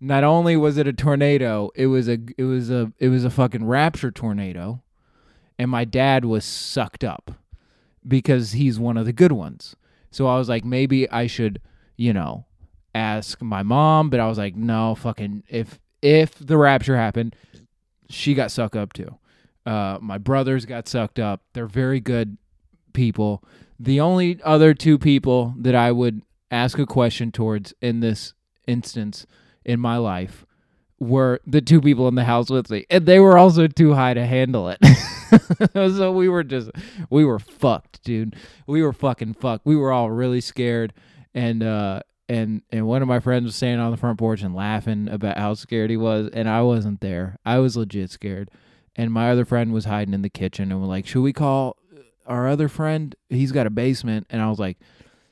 Not 0.00 0.24
only 0.24 0.56
was 0.56 0.78
it 0.78 0.88
a 0.88 0.92
tornado, 0.92 1.70
it 1.74 1.86
was 1.86 2.08
a 2.08 2.18
it 2.36 2.44
was 2.44 2.70
a 2.70 2.92
it 2.98 3.08
was 3.08 3.24
a 3.24 3.30
fucking 3.30 3.64
rapture 3.64 4.10
tornado, 4.10 4.82
and 5.58 5.70
my 5.70 5.84
dad 5.84 6.24
was 6.24 6.44
sucked 6.44 7.04
up 7.04 7.32
because 8.06 8.52
he's 8.52 8.80
one 8.80 8.96
of 8.96 9.06
the 9.06 9.12
good 9.12 9.32
ones. 9.32 9.76
So 10.10 10.26
I 10.26 10.36
was 10.36 10.48
like, 10.48 10.64
maybe 10.64 11.08
I 11.10 11.26
should, 11.26 11.60
you 11.96 12.12
know, 12.12 12.46
ask 12.94 13.40
my 13.40 13.62
mom, 13.62 14.10
but 14.10 14.20
I 14.20 14.26
was 14.26 14.38
like, 14.38 14.56
no, 14.56 14.94
fucking 14.94 15.44
if 15.48 15.78
if 16.02 16.34
the 16.34 16.56
rapture 16.56 16.96
happened, 16.96 17.36
she 18.10 18.34
got 18.34 18.50
sucked 18.50 18.76
up 18.76 18.92
too. 18.92 19.16
Uh, 19.64 19.98
my 20.00 20.18
brothers 20.18 20.66
got 20.66 20.88
sucked 20.88 21.18
up. 21.18 21.42
They're 21.52 21.66
very 21.66 22.00
good 22.00 22.36
people. 22.92 23.44
The 23.82 23.98
only 23.98 24.40
other 24.44 24.74
two 24.74 24.96
people 24.96 25.54
that 25.58 25.74
I 25.74 25.90
would 25.90 26.22
ask 26.52 26.78
a 26.78 26.86
question 26.86 27.32
towards 27.32 27.74
in 27.82 27.98
this 27.98 28.32
instance 28.68 29.26
in 29.64 29.80
my 29.80 29.96
life 29.96 30.46
were 31.00 31.40
the 31.44 31.60
two 31.60 31.80
people 31.80 32.06
in 32.06 32.14
the 32.14 32.22
house 32.22 32.48
with 32.48 32.70
me, 32.70 32.86
and 32.90 33.06
they 33.06 33.18
were 33.18 33.36
also 33.36 33.66
too 33.66 33.94
high 33.94 34.14
to 34.14 34.24
handle 34.24 34.68
it. 34.68 34.78
so 35.74 36.12
we 36.12 36.28
were 36.28 36.44
just 36.44 36.70
we 37.10 37.24
were 37.24 37.40
fucked, 37.40 38.04
dude. 38.04 38.36
We 38.68 38.84
were 38.84 38.92
fucking 38.92 39.34
fucked. 39.34 39.66
We 39.66 39.74
were 39.74 39.90
all 39.90 40.12
really 40.12 40.40
scared, 40.40 40.92
and 41.34 41.64
uh, 41.64 42.02
and 42.28 42.62
and 42.70 42.86
one 42.86 43.02
of 43.02 43.08
my 43.08 43.18
friends 43.18 43.46
was 43.46 43.56
standing 43.56 43.80
on 43.80 43.90
the 43.90 43.96
front 43.96 44.16
porch 44.16 44.42
and 44.42 44.54
laughing 44.54 45.08
about 45.08 45.38
how 45.38 45.54
scared 45.54 45.90
he 45.90 45.96
was, 45.96 46.30
and 46.32 46.48
I 46.48 46.62
wasn't 46.62 47.00
there. 47.00 47.36
I 47.44 47.58
was 47.58 47.76
legit 47.76 48.10
scared, 48.10 48.48
and 48.94 49.12
my 49.12 49.32
other 49.32 49.44
friend 49.44 49.72
was 49.72 49.86
hiding 49.86 50.14
in 50.14 50.22
the 50.22 50.30
kitchen 50.30 50.70
and 50.70 50.80
was 50.80 50.88
like, 50.88 51.04
"Should 51.04 51.22
we 51.22 51.32
call 51.32 51.78
our 52.26 52.48
other 52.48 52.68
friend, 52.68 53.14
he's 53.28 53.52
got 53.52 53.66
a 53.66 53.70
basement, 53.70 54.26
and 54.30 54.40
I 54.40 54.48
was 54.48 54.58
like, 54.58 54.78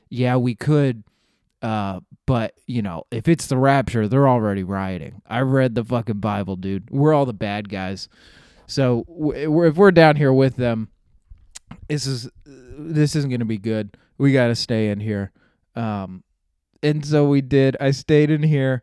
yeah, 0.09 0.35
we 0.35 0.55
could. 0.55 1.03
Uh, 1.61 1.99
but 2.25 2.53
you 2.65 2.81
know, 2.81 3.03
if 3.11 3.27
it's 3.27 3.47
the 3.47 3.57
rapture, 3.57 4.07
they're 4.07 4.27
already 4.27 4.63
rioting. 4.63 5.21
I 5.27 5.41
read 5.41 5.75
the 5.75 5.83
fucking 5.83 6.19
Bible, 6.19 6.55
dude. 6.55 6.89
We're 6.89 7.13
all 7.13 7.25
the 7.25 7.33
bad 7.33 7.69
guys. 7.69 8.09
So 8.67 9.05
w- 9.07 9.63
if 9.65 9.75
we're 9.75 9.91
down 9.91 10.15
here 10.15 10.33
with 10.33 10.55
them, 10.55 10.89
this 11.87 12.07
is 12.07 12.29
this 12.45 13.15
isn't 13.15 13.29
gonna 13.29 13.45
be 13.45 13.57
good. 13.57 13.95
We 14.17 14.33
gotta 14.33 14.55
stay 14.55 14.89
in 14.89 14.99
here. 14.99 15.31
Um, 15.75 16.23
and 16.83 17.05
so 17.05 17.27
we 17.27 17.41
did. 17.41 17.77
I 17.79 17.91
stayed 17.91 18.31
in 18.31 18.43
here, 18.43 18.81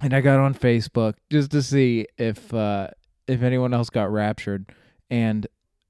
and 0.00 0.14
I 0.14 0.20
got 0.20 0.38
on 0.40 0.54
Facebook 0.54 1.14
just 1.30 1.50
to 1.50 1.62
see 1.62 2.06
if 2.16 2.52
uh, 2.54 2.88
if 3.26 3.42
anyone 3.42 3.74
else 3.74 3.90
got 3.90 4.10
raptured, 4.10 4.66
and 5.10 5.46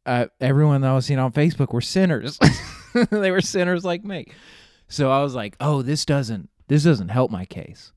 uh, 0.07 0.27
everyone 0.41 0.81
that 0.83 0.91
I 0.91 0.95
was 0.95 1.07
seeing 1.07 1.19
on 1.19 1.33
Facebook 1.33 1.73
were 1.73 1.81
sinners. 1.81 2.39
they 3.11 3.31
were 3.31 3.41
sinners 3.41 3.85
like 3.85 4.05
me. 4.05 4.27
So 4.89 5.11
I 5.11 5.23
was 5.23 5.35
like, 5.35 5.57
"Oh, 5.61 5.83
this 5.83 6.05
doesn't 6.05 6.51
this 6.69 6.85
doesn't 6.85 7.09
help 7.09 7.31
my 7.31 7.45
case. 7.45 7.93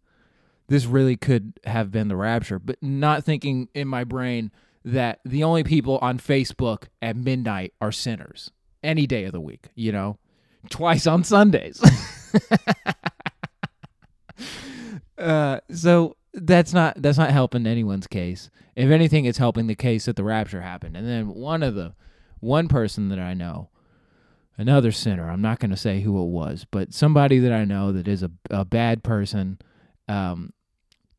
This 0.68 0.86
really 0.86 1.16
could 1.16 1.54
have 1.66 1.92
been 1.92 2.08
the 2.08 2.16
rapture." 2.16 2.60
But 2.60 2.82
not 2.82 3.24
thinking 3.24 3.70
in 3.74 3.88
my 3.88 4.04
brain 4.04 4.52
that 4.84 5.20
the 5.26 5.44
only 5.44 5.64
people 5.64 5.98
on 6.00 6.18
Facebook 6.18 6.88
at 7.02 7.16
midnight 7.16 7.74
are 7.82 7.92
sinners 7.92 8.52
any 8.84 9.06
day 9.06 9.26
of 9.26 9.34
the 9.34 9.42
week, 9.42 9.68
you 9.76 9.92
know, 9.92 10.18
twice 10.70 11.06
on 11.06 11.24
Sundays. 11.24 11.82
uh, 15.18 15.60
so 15.72 16.17
that's 16.38 16.74
not 16.74 17.02
that's 17.02 17.18
not 17.18 17.32
helping 17.32 17.66
anyone's 17.66 18.08
case. 18.08 18.50
If 18.76 18.92
anything, 18.92 19.26
it's 19.26 19.38
helping 19.38 19.68
the 19.68 19.76
case 19.76 20.06
that 20.06 20.16
the 20.16 20.24
rapture 20.24 20.62
happened. 20.62 20.96
And 20.96 21.08
then 21.08 21.30
one 21.30 21.64
of 21.64 21.76
the 21.76 21.96
one 22.40 22.68
person 22.68 23.10
that 23.10 23.20
I 23.20 23.34
know, 23.34 23.70
another 24.58 24.92
sinner, 24.92 25.30
I'm 25.30 25.42
not 25.42 25.60
going 25.60 25.72
to 25.72 25.78
say 25.78 26.02
who 26.02 26.22
it 26.22 26.30
was, 26.30 26.66
but 26.70 26.94
somebody 26.94 27.40
that 27.40 27.52
I 27.52 27.66
know 27.66 27.92
that 27.92 28.08
is 28.08 28.24
a 28.24 28.32
a 28.50 28.66
bad 28.66 29.04
person, 29.04 29.60
um, 30.08 30.54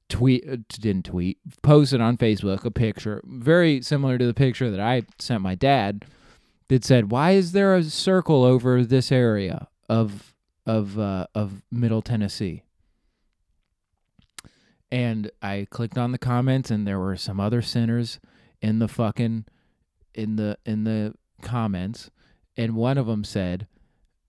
tweet 0.08 0.48
uh, 0.48 0.56
didn't 0.68 1.06
tweet 1.06 1.38
posted 1.62 2.00
on 2.00 2.16
Facebook 2.16 2.64
a 2.64 2.70
picture 2.70 3.22
very 3.26 3.82
similar 3.82 4.18
to 4.18 4.26
the 4.26 4.34
picture 4.34 4.70
that 4.70 4.80
I 4.80 5.02
sent 5.18 5.42
my 5.42 5.54
dad 5.54 6.04
that 6.68 6.84
said, 6.84 7.10
"Why 7.10 7.32
is 7.32 7.52
there 7.52 7.74
a 7.74 7.82
circle 7.82 8.44
over 8.44 8.84
this 8.84 9.10
area 9.10 9.68
of 9.88 10.34
of 10.64 10.98
uh, 10.98 11.26
of 11.34 11.62
Middle 11.72 12.02
Tennessee?" 12.02 12.62
And 14.90 15.30
I 15.42 15.66
clicked 15.70 15.98
on 15.98 16.12
the 16.12 16.18
comments, 16.18 16.70
and 16.70 16.86
there 16.86 16.98
were 16.98 17.16
some 17.16 17.40
other 17.40 17.60
sinners 17.60 18.20
in 18.62 18.78
the 18.78 18.88
fucking 18.88 19.44
in 20.14 20.36
the 20.36 20.58
in 20.64 20.84
the 20.84 21.14
comments, 21.42 22.10
and 22.56 22.74
one 22.74 22.98
of 22.98 23.06
them 23.06 23.24
said, 23.24 23.66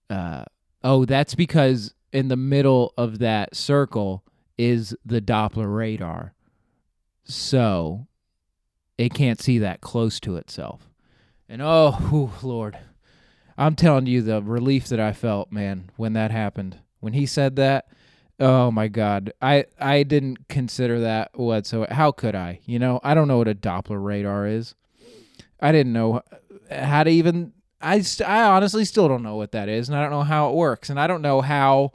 uh, 0.10 0.46
"Oh, 0.84 1.06
that's 1.06 1.36
because 1.36 1.94
in 2.12 2.28
the 2.28 2.38
middle 2.38 2.94
of 2.98 3.20
that 3.20 3.56
circle 3.56 4.24
is 4.58 4.96
the 5.06 5.22
Doppler 5.22 5.74
radar, 5.74 6.34
so 7.24 8.08
it 8.98 9.14
can't 9.14 9.42
see 9.42 9.60
that 9.60 9.82
close 9.82 10.20
to 10.20 10.36
itself." 10.36 10.90
And 11.48 11.62
oh, 11.62 11.92
whew, 12.10 12.32
Lord, 12.44 12.78
I'm 13.58 13.76
telling 13.76 14.06
you 14.06 14.22
the 14.22 14.42
relief 14.42 14.88
that 14.90 15.00
I 15.00 15.14
felt, 15.14 15.52
man, 15.52 15.90
when 15.96 16.14
that 16.14 16.32
happened. 16.32 16.78
When 17.00 17.14
he 17.14 17.26
said 17.26 17.56
that, 17.56 17.88
oh 18.40 18.72
my 18.72 18.88
God, 18.88 19.34
I 19.42 19.66
I 19.80 20.04
didn't 20.04 20.48
consider 20.48 21.02
that 21.02 21.38
whatsoever. 21.38 21.94
How 21.94 22.12
could 22.12 22.36
I? 22.36 22.60
You 22.66 22.80
know, 22.80 23.00
I 23.04 23.14
don't 23.14 23.28
know 23.28 23.38
what 23.38 23.48
a 23.48 23.56
Doppler 23.56 24.04
radar 24.04 24.48
is. 24.48 24.76
I 25.60 25.72
didn't 25.72 25.94
know 25.94 26.22
how 26.72 27.04
to 27.04 27.10
even. 27.10 27.54
I 27.82 28.02
st- 28.02 28.30
I 28.30 28.44
honestly 28.44 28.86
still 28.86 29.08
don't 29.08 29.24
know 29.24 29.36
what 29.36 29.52
that 29.54 29.70
is, 29.70 29.90
and 29.90 29.98
I 29.98 30.02
don't 30.02 30.12
know 30.12 30.24
how 30.24 30.50
it 30.50 30.56
works, 30.56 30.90
and 30.90 31.00
I 31.00 31.08
don't 31.08 31.22
know 31.22 31.42
how 31.42 31.92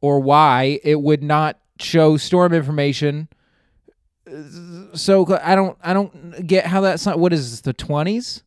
or 0.00 0.20
why 0.20 0.80
it 0.84 1.00
would 1.00 1.22
not 1.22 1.58
show 1.78 2.16
storm 2.16 2.52
information. 2.52 3.28
So 4.94 5.38
I 5.42 5.54
don't 5.54 5.76
I 5.82 5.92
don't 5.92 6.46
get 6.46 6.66
how 6.66 6.80
that's 6.80 7.06
not. 7.06 7.18
What 7.18 7.32
is 7.32 7.50
this, 7.50 7.60
the 7.60 7.72
twenties? 7.72 8.42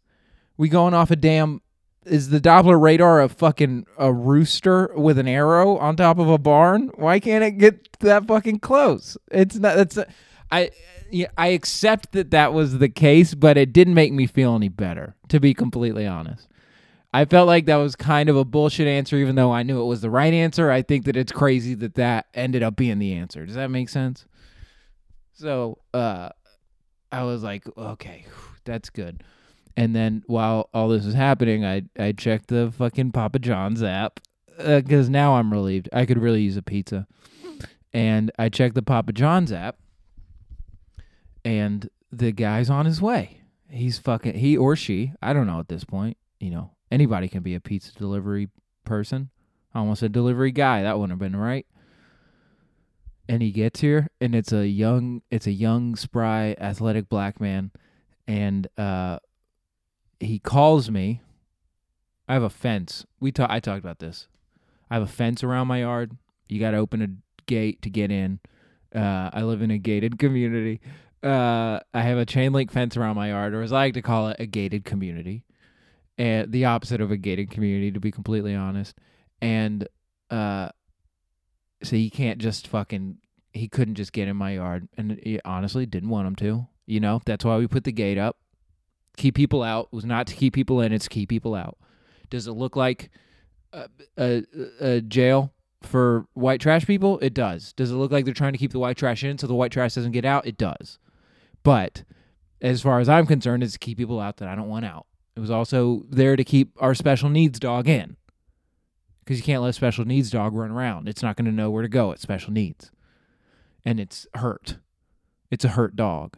We 0.58 0.70
going 0.70 0.94
off 0.94 1.12
a 1.12 1.16
damn 1.16 1.62
is 2.08 2.30
the 2.30 2.40
Doppler 2.40 2.80
radar 2.82 3.22
a 3.22 3.30
fucking 3.30 3.86
a 3.98 4.12
rooster 4.12 4.92
with 4.96 5.18
an 5.18 5.28
arrow 5.28 5.78
on 5.78 5.96
top 5.96 6.20
of 6.20 6.30
a 6.30 6.38
barn? 6.38 6.90
Why 6.96 7.20
can't 7.20 7.44
it 7.44 7.58
get 7.58 8.00
that 8.00 8.28
fucking 8.28 8.60
close? 8.60 9.18
It's 9.32 9.56
not. 9.56 9.76
That's 9.76 9.98
I. 10.52 10.72
Yeah, 11.10 11.28
I 11.38 11.48
accept 11.48 12.12
that 12.12 12.32
that 12.32 12.54
was 12.54 12.80
the 12.80 12.90
case, 12.90 13.34
but 13.34 13.58
it 13.58 13.72
didn't 13.72 13.94
make 13.94 14.12
me 14.12 14.28
feel 14.28 14.56
any 14.56 14.68
better. 14.68 15.16
To 15.30 15.40
be 15.40 15.54
completely 15.54 16.06
honest, 16.06 16.50
I 17.14 17.26
felt 17.26 17.48
like 17.48 17.66
that 17.68 17.78
was 17.78 17.96
kind 17.96 18.28
of 18.28 18.36
a 18.36 18.44
bullshit 18.44 18.88
answer, 18.88 19.16
even 19.16 19.36
though 19.36 19.52
I 19.52 19.64
knew 19.64 19.82
it 19.82 19.86
was 19.86 20.02
the 20.02 20.10
right 20.10 20.34
answer. 20.34 20.70
I 20.70 20.82
think 20.82 21.06
that 21.06 21.16
it's 21.16 21.32
crazy 21.32 21.76
that 21.76 21.96
that 21.96 22.28
ended 22.34 22.62
up 22.62 22.76
being 22.76 23.00
the 23.00 23.14
answer. 23.14 23.46
Does 23.46 23.56
that 23.56 23.72
make 23.72 23.88
sense? 23.88 24.26
So, 25.34 25.78
uh, 25.94 26.30
I 27.12 27.24
was 27.24 27.44
like, 27.44 27.64
okay, 27.78 28.26
that's 28.66 28.90
good. 28.90 29.24
And 29.78 29.96
then 29.96 30.24
while 30.26 30.70
all 30.74 30.90
this 30.90 31.06
was 31.06 31.14
happening, 31.14 31.64
I 31.64 31.84
I 31.98 32.12
checked 32.12 32.48
the 32.48 32.74
fucking 32.76 33.12
Papa 33.12 33.38
John's 33.38 33.84
app 33.84 34.20
because 34.58 35.08
uh, 35.08 35.12
now 35.12 35.36
I'm 35.36 35.54
relieved. 35.54 35.88
I 35.94 36.08
could 36.08 36.18
really 36.18 36.42
use 36.42 36.58
a 36.58 36.64
pizza. 36.64 37.06
And 37.94 38.32
I 38.40 38.50
checked 38.50 38.74
the 38.76 38.82
Papa 38.82 39.14
John's 39.14 39.52
app, 39.52 39.78
and 41.46 41.90
the 42.12 42.32
guy's 42.32 42.70
on 42.70 42.86
his 42.86 43.02
way. 43.02 43.42
He's 43.70 44.00
fucking 44.00 44.36
he 44.36 44.58
or 44.58 44.76
she. 44.76 45.14
I 45.22 45.32
don't 45.32 45.48
know 45.48 45.60
at 45.60 45.70
this 45.70 45.84
point. 45.84 46.18
You 46.40 46.50
know, 46.50 46.72
anybody 46.92 47.28
can 47.28 47.44
be 47.44 47.54
a 47.56 47.60
pizza 47.60 47.94
delivery 47.94 48.50
person. 48.84 49.30
I 49.74 49.80
almost 49.80 50.02
a 50.02 50.10
delivery 50.10 50.52
guy. 50.52 50.82
That 50.82 50.98
wouldn't 50.98 51.12
have 51.12 51.32
been 51.32 51.40
right. 51.40 51.68
And 53.30 53.42
he 53.44 53.52
gets 53.52 53.82
here, 53.82 54.08
and 54.20 54.34
it's 54.34 54.54
a 54.54 54.68
young, 54.68 55.22
it's 55.30 55.48
a 55.48 55.52
young, 55.52 55.96
spry, 55.96 56.56
athletic 56.60 57.10
black 57.10 57.42
man, 57.42 57.72
and 58.28 58.68
uh, 58.78 59.20
he 60.20 60.40
calls 60.40 60.90
me. 60.90 61.22
I 62.28 62.34
have 62.34 62.44
a 62.44 62.50
fence. 62.50 63.06
We 63.20 63.32
talk. 63.32 63.50
I 63.50 63.60
talked 63.60 63.80
about 63.80 64.00
this. 64.00 64.28
I 64.90 64.96
have 64.96 65.04
a 65.04 65.08
fence 65.08 65.44
around 65.44 65.68
my 65.68 65.80
yard. 65.80 66.18
You 66.50 66.60
got 66.60 66.72
to 66.72 66.78
open 66.78 67.02
a 67.02 67.08
gate 67.46 67.82
to 67.82 67.90
get 67.90 68.12
in. 68.12 68.40
Uh, 68.94 69.30
I 69.34 69.44
live 69.44 69.62
in 69.62 69.72
a 69.72 69.78
gated 69.78 70.18
community. 70.20 70.82
Uh, 71.24 71.80
I 71.94 72.02
have 72.02 72.18
a 72.18 72.26
chain 72.26 72.54
link 72.54 72.72
fence 72.72 72.96
around 72.96 73.16
my 73.16 73.30
yard, 73.30 73.54
or 73.54 73.62
as 73.62 73.74
I 73.74 73.86
like 73.86 73.94
to 73.96 74.02
call 74.02 74.30
it, 74.30 74.38
a 74.40 74.46
gated 74.46 74.86
community, 74.86 75.44
and 76.18 76.52
the 76.52 76.66
opposite 76.66 77.02
of 77.02 77.12
a 77.12 77.18
gated 77.18 77.50
community, 77.50 77.92
to 77.92 78.00
be 78.00 78.12
completely 78.12 78.56
honest. 78.56 78.98
And 79.42 79.88
uh, 80.30 80.70
so 81.84 81.96
he 81.96 82.10
can't 82.10 82.40
just 82.40 82.68
fucking. 82.68 83.18
He 83.54 83.68
couldn't 83.68 83.96
just 83.96 84.14
get 84.14 84.28
in 84.28 84.38
my 84.38 84.52
yard, 84.52 84.88
and 84.98 85.20
he 85.24 85.40
honestly 85.44 85.86
didn't 85.86 86.10
want 86.10 86.28
him 86.28 86.36
to. 86.38 86.68
You 86.86 87.00
know, 87.00 87.22
that's 87.26 87.44
why 87.44 87.58
we 87.58 87.68
put 87.68 87.84
the 87.84 87.92
gate 87.92 88.18
up 88.18 88.38
keep 89.18 89.36
people 89.36 89.64
out. 89.64 89.90
It 89.92 89.96
was 89.96 90.06
not 90.06 90.28
to 90.28 90.36
keep 90.36 90.54
people 90.54 90.80
in. 90.82 90.94
It's 90.94 91.08
keep 91.08 91.30
people 91.30 91.56
out. 91.56 91.78
Does 92.30 92.48
it 92.48 92.54
look 92.54 92.76
like 92.76 93.10
a, 93.74 93.90
a, 94.18 94.44
a 94.80 95.02
jail 95.02 95.54
for 95.82 96.28
white 96.34 96.62
trash 96.62 96.86
people? 96.86 97.20
It 97.20 97.34
does. 97.34 97.74
Does 97.74 97.92
it 97.92 97.96
look 97.96 98.12
like 98.12 98.26
they're 98.26 98.34
trying 98.34 98.54
to 98.54 98.60
keep 98.60 98.72
the 98.72 98.80
white 98.80 98.98
trash 98.98 99.24
in 99.24 99.38
so 99.38 99.48
the 99.48 99.56
white 99.56 99.72
trash 99.72 99.96
doesn't 99.96 100.12
get 100.12 100.26
out? 100.26 100.46
It 100.48 100.58
does. 100.58 101.00
But 101.64 102.04
as 102.62 102.82
far 102.82 103.00
as 103.00 103.10
I'm 103.10 103.26
concerned, 103.26 103.64
it's 103.64 103.74
to 103.74 103.80
keep 103.80 103.98
people 103.98 104.20
out 104.20 104.38
that 104.38 104.48
I 104.48 104.56
don't 104.56 104.70
want 104.70 104.86
out. 104.86 105.06
It 105.36 105.40
was 105.40 105.52
also 105.52 106.04
there 106.10 106.36
to 106.36 106.44
keep 106.44 106.72
our 106.80 106.96
special 106.96 107.30
needs 107.30 107.60
dog 107.60 107.88
in. 107.88 108.18
Because 109.24 109.38
you 109.38 109.44
can't 109.44 109.62
let 109.62 109.70
a 109.70 109.74
special 109.74 110.06
needs 110.06 110.32
dog 110.32 110.54
run 110.54 110.72
around. 110.72 111.10
It's 111.10 111.22
not 111.22 111.36
going 111.36 111.46
to 111.46 111.52
know 111.52 111.70
where 111.70 111.84
to 111.84 111.90
go 111.90 112.12
at 112.12 112.20
special 112.20 112.54
needs. 112.54 112.92
And 113.84 114.00
it's 114.00 114.26
hurt. 114.36 114.78
It's 115.52 115.66
a 115.66 115.70
hurt 115.70 115.96
dog. 115.96 116.38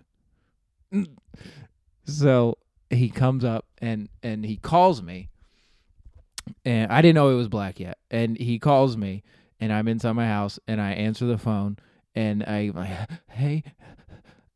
So 2.04 2.58
he 2.90 3.10
comes 3.10 3.44
up 3.44 3.66
and 3.80 4.10
and 4.24 4.46
he 4.46 4.58
calls 4.58 5.02
me 5.02 5.30
and 6.66 6.92
I 6.92 7.02
didn't 7.02 7.16
know 7.16 7.30
it 7.30 7.36
was 7.36 7.48
black 7.48 7.80
yet. 7.80 7.98
And 8.10 8.38
he 8.38 8.60
calls 8.60 8.98
me 8.98 9.24
and 9.60 9.72
I'm 9.72 9.88
inside 9.88 10.14
my 10.14 10.28
house 10.28 10.60
and 10.68 10.82
I 10.82 10.92
answer 10.92 11.26
the 11.26 11.38
phone 11.38 11.78
and 12.16 12.44
I 12.44 12.72
like 12.74 12.90
hey 13.30 13.64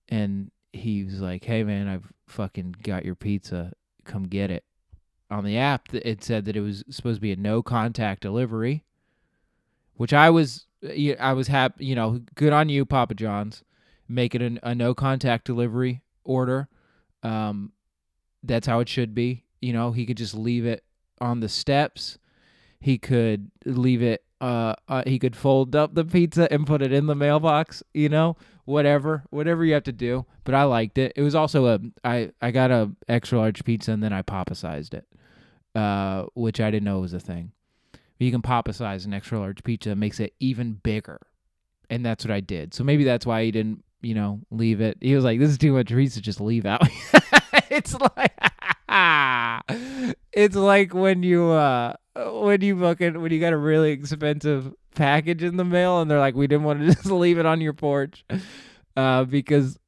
and 0.10 0.52
he 0.72 1.04
was 1.04 1.22
like, 1.22 1.44
"Hey 1.44 1.64
man, 1.64 1.88
I've 1.88 2.12
fucking 2.28 2.76
got 2.82 3.06
your 3.06 3.16
pizza. 3.16 3.74
Come 4.06 4.24
get 4.24 4.52
it." 4.52 4.64
On 5.30 5.44
the 5.44 5.58
app, 5.58 5.94
it 5.94 6.24
said 6.24 6.46
that 6.46 6.56
it 6.56 6.62
was 6.62 6.84
supposed 6.90 7.18
to 7.18 7.22
be 7.22 7.32
a 7.32 7.36
no 7.36 7.64
contact 7.64 8.22
delivery, 8.22 8.84
which 9.96 10.14
I 10.14 10.30
was 10.30 10.66
I 11.20 11.34
was 11.34 11.48
happy, 11.48 11.86
you 11.86 11.96
know, 11.96 12.22
good 12.36 12.54
on 12.54 12.70
you, 12.70 12.86
Papa 12.86 13.14
John's, 13.14 13.64
make 14.08 14.36
it 14.36 14.42
a, 14.42 14.60
a 14.70 14.76
no 14.76 14.94
contact 14.94 15.46
delivery 15.46 16.02
order. 16.24 16.68
Um, 17.22 17.72
that's 18.44 18.68
how 18.68 18.80
it 18.80 18.90
should 18.90 19.16
be. 19.16 19.46
You 19.62 19.74
know, 19.74 19.92
he 19.92 20.06
could 20.06 20.18
just 20.18 20.36
leave 20.36 20.66
it 20.66 20.84
on 21.22 21.40
the 21.40 21.50
steps. 21.50 22.18
He 22.80 22.98
could 22.98 23.50
leave 23.66 24.02
it. 24.04 24.24
Uh, 24.42 24.76
uh, 24.90 25.04
he 25.08 25.20
could 25.20 25.36
fold 25.38 25.76
up 25.76 25.96
the 25.96 26.04
pizza 26.04 26.52
and 26.52 26.68
put 26.68 26.82
it 26.82 26.92
in 26.92 27.08
the 27.08 27.16
mailbox. 27.16 27.82
You 27.94 28.10
know, 28.10 28.36
whatever, 28.66 29.24
whatever 29.30 29.64
you 29.64 29.74
have 29.74 29.84
to 29.86 29.94
do. 29.94 30.26
But 30.44 30.56
I 30.56 30.64
liked 30.64 30.98
it. 30.98 31.14
It 31.16 31.22
was 31.22 31.36
also 31.36 31.68
a 31.68 31.80
I 32.04 32.32
I 32.42 32.52
got 32.52 32.70
a 32.72 32.92
extra 33.08 33.40
large 33.40 33.64
pizza 33.64 33.92
and 33.94 34.04
then 34.04 34.12
I 34.14 34.22
popicized 34.22 34.94
it. 34.94 35.06
uh, 35.76 36.26
which 36.36 36.60
I 36.60 36.70
didn't 36.72 36.84
know 36.86 37.00
was 37.00 37.14
a 37.14 37.20
thing. 37.20 37.52
You 38.20 38.32
can 38.32 38.42
Papa 38.42 38.74
Size 38.74 39.06
an 39.06 39.14
extra 39.14 39.40
large 39.40 39.64
pizza 39.64 39.90
that 39.90 39.96
makes 39.98 40.20
it 40.20 40.34
even 40.40 40.74
bigger, 40.84 41.20
and 41.90 42.06
that's 42.06 42.24
what 42.24 42.32
I 42.32 42.40
did. 42.42 42.74
So 42.74 42.84
maybe 42.84 43.04
that's 43.04 43.26
why 43.26 43.44
he 43.44 43.52
didn't, 43.52 43.84
you 44.02 44.14
know, 44.14 44.40
leave 44.52 44.82
it. 44.82 44.98
He 45.02 45.16
was 45.16 45.24
like, 45.26 45.40
"This 45.40 45.50
is 45.50 45.58
too 45.58 45.74
much 45.74 45.88
pizza, 45.88 46.22
just 46.22 46.40
leave 46.42 46.66
out." 46.66 46.82
it's 47.74 47.96
like, 48.00 48.34
it's 50.32 50.56
like 50.56 50.94
when 50.94 51.24
you 51.24 51.50
uh 51.50 51.94
when 52.16 52.62
you 52.62 52.80
fucking 52.80 53.22
when 53.22 53.32
you 53.32 53.40
got 53.40 53.54
a 53.54 53.58
really 53.58 53.92
expensive 53.92 54.74
package 54.96 55.44
in 55.44 55.58
the 55.58 55.66
mail 55.66 56.02
and 56.02 56.10
they're 56.10 56.20
like, 56.20 56.36
"We 56.36 56.48
didn't 56.48 56.64
want 56.64 56.82
to 56.82 56.86
just 56.94 57.06
leave 57.06 57.38
it 57.38 57.46
on 57.46 57.62
your 57.62 57.74
porch." 57.74 58.26
Uh, 58.96 59.24
because 59.24 59.80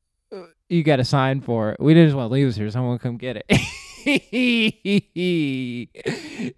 you 0.70 0.84
got 0.84 0.96
to 0.96 1.06
sign 1.06 1.42
for 1.42 1.72
it. 1.72 1.80
We 1.80 1.94
didn't 1.94 2.10
just 2.10 2.18
want 2.18 2.30
to 2.30 2.34
leave 2.34 2.48
this 2.48 2.56
here. 2.56 2.70
Someone 2.72 2.98
come 2.98 3.18
get 3.18 3.38
it. 3.38 3.46
he 4.06 5.90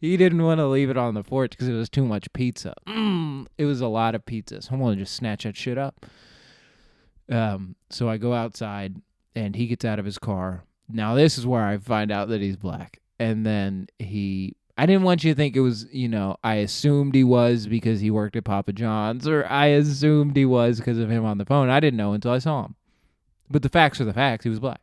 didn't 0.01 0.43
want 0.43 0.59
to 0.59 0.67
leave 0.67 0.89
it 0.89 0.97
on 0.97 1.13
the 1.13 1.23
porch 1.23 1.51
because 1.51 1.67
it 1.67 1.73
was 1.73 1.89
too 1.89 2.05
much 2.05 2.31
pizza. 2.33 2.73
Mm, 2.87 3.47
it 3.57 3.65
was 3.65 3.81
a 3.81 3.87
lot 3.87 4.15
of 4.15 4.25
pizzas. 4.25 4.71
I 4.71 4.75
want 4.75 4.97
just 4.99 5.15
snatch 5.15 5.43
that 5.43 5.57
shit 5.57 5.77
up. 5.77 6.05
Um, 7.29 7.75
so 7.89 8.09
I 8.09 8.17
go 8.17 8.33
outside 8.33 9.01
and 9.35 9.55
he 9.55 9.67
gets 9.67 9.85
out 9.85 9.99
of 9.99 10.05
his 10.05 10.17
car. 10.17 10.63
Now 10.89 11.15
this 11.15 11.38
is 11.38 11.45
where 11.45 11.65
I 11.65 11.78
find 11.78 12.12
out 12.12 12.30
that 12.30 12.41
he's 12.41 12.58
black. 12.58 13.00
And 13.19 13.45
then 13.45 13.88
he 14.00 14.56
I 14.78 14.86
didn't 14.86 15.04
want 15.04 15.23
you 15.23 15.32
to 15.32 15.36
think 15.36 15.56
it 15.56 15.62
was, 15.62 15.88
you 15.91 16.08
know, 16.08 16.38
I 16.43 16.56
assumed 16.56 17.15
he 17.15 17.23
was 17.23 17.65
because 17.65 18.00
he 18.00 18.12
worked 18.12 18.36
at 18.36 18.43
Papa 18.43 18.73
John's 18.73 19.28
or 19.28 19.45
I 19.47 19.67
assumed 19.67 20.36
he 20.36 20.45
was 20.45 20.78
because 20.78 21.00
of 21.00 21.10
him 21.10 21.26
on 21.26 21.39
the 21.39 21.45
phone. 21.45 21.69
I 21.69 21.80
didn't 21.80 21.97
know 21.97 22.13
until 22.13 22.32
I 22.32 22.39
saw 22.39 22.65
him. 22.65 22.76
But 23.50 23.63
the 23.63 23.69
facts 23.69 24.00
are 24.00 24.06
the 24.06 24.13
facts. 24.13 24.43
He 24.43 24.50
was 24.50 24.60
black. 24.60 24.82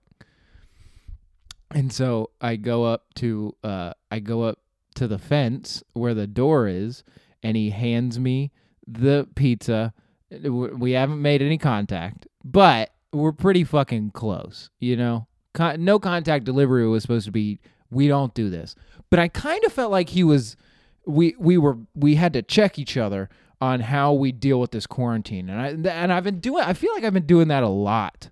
And 1.71 1.93
so 1.93 2.31
I 2.41 2.57
go 2.57 2.85
up 2.85 3.15
to 3.17 3.55
uh 3.63 3.93
I 4.11 4.19
go 4.19 4.43
up 4.43 4.59
to 4.97 5.09
the 5.09 5.19
fence 5.19 5.83
where 5.93 6.15
the 6.15 6.27
door 6.27 6.69
is 6.69 7.05
and 7.43 7.57
he 7.57 7.71
hands 7.71 8.19
me 8.19 8.53
the 8.87 9.29
pizza. 9.35 9.93
We 10.31 10.93
haven't 10.93 11.23
made 11.23 11.43
any 11.43 11.59
contact, 11.59 12.27
but 12.43 12.91
we're 13.13 13.33
pretty 13.33 13.63
fucking 13.65 14.11
close, 14.11 14.71
you 14.81 14.97
know? 14.97 15.29
Con- 15.55 15.85
no 15.85 15.99
contact 15.99 16.45
delivery 16.45 16.87
was 16.87 17.03
supposed 17.03 17.27
to 17.27 17.33
be 17.33 17.61
we 17.91 18.09
don't 18.09 18.35
do 18.35 18.51
this. 18.51 18.75
But 19.11 19.21
I 19.21 19.29
kind 19.29 19.65
of 19.65 19.73
felt 19.73 19.91
like 19.91 20.11
he 20.11 20.25
was 20.25 20.57
we 21.07 21.35
we 21.39 21.57
were 21.57 21.79
we 21.95 22.17
had 22.17 22.33
to 22.35 22.43
check 22.43 22.79
each 22.79 22.97
other 22.97 23.29
on 23.61 23.81
how 23.81 24.13
we 24.13 24.33
deal 24.33 24.61
with 24.61 24.73
this 24.73 24.87
quarantine. 24.87 25.49
And 25.49 25.87
I 25.87 25.93
and 25.93 26.13
I've 26.13 26.25
been 26.25 26.41
doing 26.41 26.65
I 26.65 26.73
feel 26.73 26.93
like 26.95 27.05
I've 27.05 27.15
been 27.15 27.27
doing 27.27 27.49
that 27.49 27.63
a 27.63 27.69
lot 27.69 28.31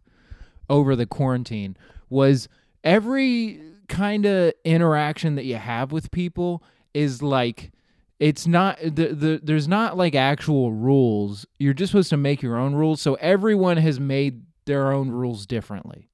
over 0.68 0.96
the 0.96 1.06
quarantine 1.06 1.76
was 2.10 2.48
every 2.84 3.60
kind 3.88 4.26
of 4.26 4.52
interaction 4.64 5.34
that 5.36 5.44
you 5.44 5.56
have 5.56 5.92
with 5.92 6.10
people 6.10 6.62
is 6.94 7.22
like 7.22 7.72
it's 8.18 8.46
not 8.46 8.78
the, 8.80 9.08
the 9.08 9.40
there's 9.42 9.68
not 9.68 9.96
like 9.96 10.14
actual 10.14 10.72
rules 10.72 11.44
you're 11.58 11.74
just 11.74 11.90
supposed 11.90 12.10
to 12.10 12.16
make 12.16 12.40
your 12.42 12.56
own 12.56 12.74
rules 12.74 13.02
so 13.02 13.14
everyone 13.14 13.76
has 13.76 14.00
made 14.00 14.42
their 14.64 14.92
own 14.92 15.10
rules 15.10 15.44
differently 15.46 16.08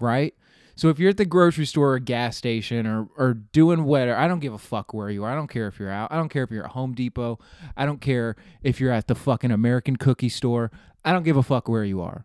right? 0.00 0.34
So 0.76 0.88
if 0.88 0.98
you're 0.98 1.10
at 1.10 1.18
the 1.18 1.26
grocery 1.26 1.66
store 1.66 1.94
or 1.94 1.98
gas 1.98 2.36
station 2.36 2.86
or 2.86 3.08
or 3.18 3.34
doing 3.34 3.84
whatever 3.84 4.18
i 4.18 4.26
don't 4.26 4.40
give 4.40 4.54
a 4.54 4.58
fuck 4.58 4.94
where 4.94 5.10
you 5.10 5.24
are. 5.24 5.30
I 5.30 5.34
don't 5.34 5.48
care 5.48 5.68
if 5.68 5.78
you're 5.78 5.90
out. 5.90 6.10
I 6.10 6.16
don't 6.16 6.30
care 6.30 6.42
if 6.42 6.50
you're 6.50 6.64
at 6.64 6.70
home 6.70 6.94
depot. 6.94 7.38
I 7.76 7.84
don't 7.84 8.00
care 8.00 8.36
if 8.62 8.80
you're 8.80 8.92
at 8.92 9.06
the 9.06 9.14
fucking 9.14 9.50
american 9.50 9.96
cookie 9.96 10.30
store. 10.30 10.70
I 11.04 11.12
don't 11.12 11.22
give 11.22 11.36
a 11.36 11.42
fuck 11.42 11.68
where 11.68 11.84
you 11.84 12.00
are. 12.00 12.24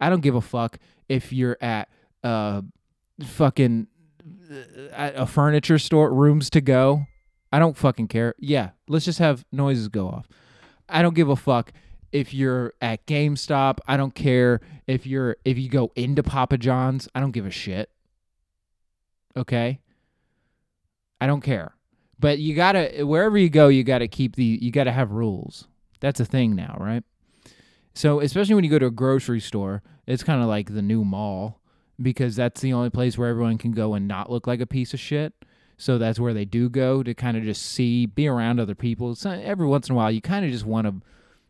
I 0.00 0.10
don't 0.10 0.20
give 0.20 0.34
a 0.34 0.42
fuck 0.42 0.78
if 1.08 1.32
you're 1.32 1.56
at 1.62 1.88
uh 2.22 2.62
fucking 3.24 3.86
uh, 4.50 5.10
a 5.14 5.26
furniture 5.26 5.78
store 5.78 6.12
rooms 6.12 6.50
to 6.50 6.60
go. 6.60 7.06
I 7.50 7.58
don't 7.58 7.76
fucking 7.76 8.08
care. 8.08 8.34
Yeah 8.38 8.70
let's 8.88 9.04
just 9.04 9.18
have 9.18 9.44
noises 9.50 9.88
go 9.88 10.08
off. 10.08 10.28
I 10.88 11.00
don't 11.00 11.14
give 11.14 11.30
a 11.30 11.36
fuck 11.36 11.72
if 12.14 12.32
you're 12.32 12.72
at 12.80 13.04
GameStop, 13.06 13.80
I 13.88 13.96
don't 13.96 14.14
care 14.14 14.60
if 14.86 15.04
you're 15.04 15.36
if 15.44 15.58
you 15.58 15.68
go 15.68 15.90
into 15.96 16.22
Papa 16.22 16.56
John's, 16.56 17.08
I 17.12 17.20
don't 17.20 17.32
give 17.32 17.44
a 17.44 17.50
shit. 17.50 17.90
Okay? 19.36 19.80
I 21.20 21.26
don't 21.26 21.40
care. 21.40 21.74
But 22.20 22.38
you 22.38 22.54
got 22.54 22.72
to 22.72 23.02
wherever 23.02 23.36
you 23.36 23.50
go, 23.50 23.66
you 23.66 23.82
got 23.82 23.98
to 23.98 24.06
keep 24.06 24.36
the 24.36 24.44
you 24.44 24.70
got 24.70 24.84
to 24.84 24.92
have 24.92 25.10
rules. 25.10 25.66
That's 25.98 26.20
a 26.20 26.24
thing 26.24 26.54
now, 26.54 26.76
right? 26.78 27.02
So, 27.94 28.20
especially 28.20 28.54
when 28.54 28.64
you 28.64 28.70
go 28.70 28.78
to 28.78 28.86
a 28.86 28.92
grocery 28.92 29.40
store, 29.40 29.82
it's 30.06 30.22
kind 30.22 30.40
of 30.40 30.46
like 30.46 30.72
the 30.72 30.82
new 30.82 31.04
mall 31.04 31.60
because 32.00 32.36
that's 32.36 32.60
the 32.60 32.72
only 32.72 32.90
place 32.90 33.18
where 33.18 33.28
everyone 33.28 33.58
can 33.58 33.72
go 33.72 33.94
and 33.94 34.06
not 34.06 34.30
look 34.30 34.46
like 34.46 34.60
a 34.60 34.66
piece 34.66 34.94
of 34.94 35.00
shit. 35.00 35.32
So 35.76 35.98
that's 35.98 36.20
where 36.20 36.34
they 36.34 36.44
do 36.44 36.68
go 36.68 37.02
to 37.02 37.12
kind 37.14 37.36
of 37.36 37.42
just 37.42 37.62
see, 37.62 38.06
be 38.06 38.28
around 38.28 38.60
other 38.60 38.76
people. 38.76 39.16
So 39.16 39.30
every 39.30 39.66
once 39.66 39.88
in 39.88 39.94
a 39.94 39.96
while, 39.96 40.12
you 40.12 40.20
kind 40.20 40.44
of 40.44 40.52
just 40.52 40.64
want 40.64 40.86
to 40.86 40.94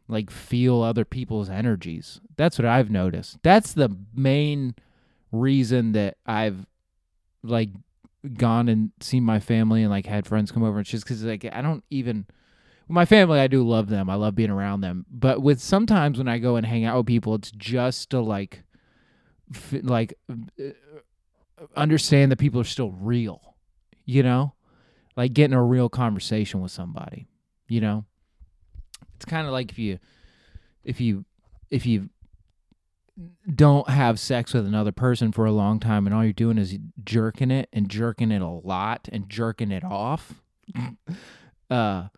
like 0.08 0.30
feel 0.30 0.82
other 0.82 1.04
people's 1.04 1.48
energies. 1.48 2.20
That's 2.36 2.58
what 2.58 2.66
I've 2.66 2.90
noticed. 2.90 3.38
That's 3.42 3.72
the 3.72 3.96
main 4.14 4.74
reason 5.32 5.92
that 5.92 6.16
I've 6.26 6.66
like 7.42 7.70
gone 8.34 8.68
and 8.68 8.92
seen 9.00 9.22
my 9.22 9.40
family 9.40 9.82
and 9.82 9.90
like 9.90 10.06
had 10.06 10.26
friends 10.26 10.50
come 10.50 10.62
over 10.62 10.78
and 10.78 10.86
just 10.86 11.04
because 11.04 11.22
like 11.24 11.44
I 11.52 11.60
don't 11.60 11.84
even 11.90 12.26
my 12.88 13.04
family 13.04 13.38
I 13.38 13.48
do 13.48 13.62
love 13.66 13.88
them 13.88 14.08
I 14.08 14.14
love 14.14 14.34
being 14.34 14.50
around 14.50 14.80
them 14.80 15.04
but 15.10 15.42
with 15.42 15.60
sometimes 15.60 16.16
when 16.16 16.28
I 16.28 16.38
go 16.38 16.56
and 16.56 16.64
hang 16.64 16.84
out 16.84 16.96
with 16.96 17.06
people 17.06 17.34
it's 17.34 17.50
just 17.50 18.10
to 18.10 18.20
like 18.20 18.62
f- 19.54 19.82
like 19.82 20.14
uh, 20.30 20.70
understand 21.76 22.32
that 22.32 22.38
people 22.38 22.60
are 22.60 22.64
still 22.64 22.92
real 22.92 23.56
you 24.06 24.22
know 24.22 24.54
like 25.16 25.34
getting 25.34 25.54
a 25.54 25.62
real 25.62 25.90
conversation 25.90 26.62
with 26.62 26.72
somebody 26.72 27.28
you 27.68 27.80
know 27.80 28.06
it's 29.24 29.30
kind 29.30 29.46
of 29.46 29.54
like 29.54 29.70
if 29.70 29.78
you 29.78 29.98
if 30.84 31.00
you 31.00 31.24
if 31.70 31.86
you 31.86 32.10
don't 33.54 33.88
have 33.88 34.20
sex 34.20 34.52
with 34.52 34.66
another 34.66 34.92
person 34.92 35.32
for 35.32 35.46
a 35.46 35.52
long 35.52 35.80
time 35.80 36.06
and 36.06 36.14
all 36.14 36.22
you're 36.22 36.32
doing 36.32 36.58
is 36.58 36.76
jerking 37.02 37.50
it 37.50 37.68
and 37.72 37.88
jerking 37.88 38.30
it 38.30 38.42
a 38.42 38.46
lot 38.46 39.08
and 39.10 39.30
jerking 39.30 39.70
it 39.70 39.82
off 39.82 40.42
uh 41.70 42.08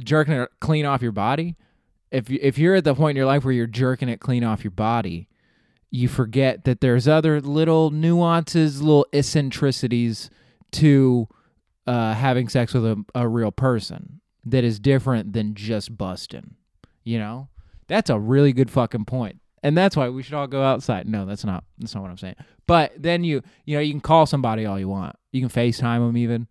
jerking 0.00 0.34
it 0.34 0.50
clean 0.60 0.84
off 0.84 1.02
your 1.02 1.12
body 1.12 1.54
if 2.10 2.28
you, 2.28 2.38
if 2.42 2.58
you're 2.58 2.74
at 2.74 2.84
the 2.84 2.94
point 2.94 3.10
in 3.10 3.16
your 3.16 3.26
life 3.26 3.44
where 3.44 3.54
you're 3.54 3.66
jerking 3.66 4.08
it 4.08 4.18
clean 4.18 4.42
off 4.42 4.64
your 4.64 4.72
body 4.72 5.28
you 5.90 6.08
forget 6.08 6.64
that 6.64 6.80
there's 6.80 7.06
other 7.06 7.40
little 7.40 7.90
nuances 7.90 8.82
little 8.82 9.06
eccentricities 9.12 10.30
to 10.72 11.28
uh, 11.86 12.14
having 12.14 12.48
sex 12.48 12.74
with 12.74 12.84
a, 12.84 13.04
a 13.14 13.28
real 13.28 13.52
person 13.52 14.20
that 14.46 14.64
is 14.64 14.78
different 14.78 15.32
than 15.32 15.54
just 15.54 15.96
busting. 15.96 16.56
You 17.02 17.18
know? 17.18 17.48
That's 17.86 18.10
a 18.10 18.18
really 18.18 18.52
good 18.52 18.70
fucking 18.70 19.04
point. 19.04 19.40
And 19.62 19.76
that's 19.76 19.96
why 19.96 20.10
we 20.10 20.22
should 20.22 20.34
all 20.34 20.46
go 20.46 20.62
outside. 20.62 21.08
No, 21.08 21.24
that's 21.24 21.44
not 21.44 21.64
that's 21.78 21.94
not 21.94 22.02
what 22.02 22.10
I'm 22.10 22.18
saying. 22.18 22.36
But 22.66 22.92
then 22.98 23.24
you 23.24 23.42
you 23.64 23.76
know, 23.76 23.80
you 23.80 23.92
can 23.92 24.00
call 24.00 24.26
somebody 24.26 24.66
all 24.66 24.78
you 24.78 24.88
want. 24.88 25.16
You 25.32 25.40
can 25.40 25.48
FaceTime 25.48 26.06
them 26.06 26.16
even 26.16 26.48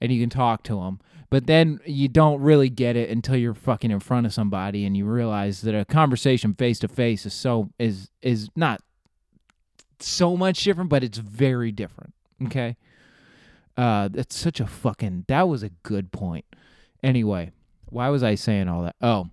and 0.00 0.12
you 0.12 0.20
can 0.20 0.30
talk 0.30 0.62
to 0.64 0.76
them. 0.76 1.00
But 1.28 1.46
then 1.46 1.80
you 1.86 2.08
don't 2.08 2.40
really 2.40 2.68
get 2.68 2.94
it 2.94 3.10
until 3.10 3.36
you're 3.36 3.54
fucking 3.54 3.90
in 3.90 4.00
front 4.00 4.26
of 4.26 4.32
somebody 4.32 4.84
and 4.84 4.96
you 4.96 5.06
realize 5.06 5.62
that 5.62 5.74
a 5.74 5.84
conversation 5.84 6.54
face 6.54 6.78
to 6.80 6.88
face 6.88 7.26
is 7.26 7.34
so 7.34 7.70
is 7.80 8.10
is 8.20 8.48
not 8.54 8.80
so 9.98 10.36
much 10.36 10.62
different, 10.62 10.88
but 10.88 11.02
it's 11.02 11.18
very 11.18 11.72
different. 11.72 12.14
Okay? 12.44 12.76
Uh 13.76 14.08
that's 14.08 14.36
such 14.36 14.60
a 14.60 14.66
fucking 14.68 15.24
that 15.26 15.48
was 15.48 15.64
a 15.64 15.70
good 15.82 16.12
point. 16.12 16.44
Anyway, 17.02 17.52
why 17.86 18.08
was 18.08 18.22
I 18.22 18.34
saying 18.34 18.68
all 18.68 18.82
that? 18.82 18.96
Oh. 19.00 19.28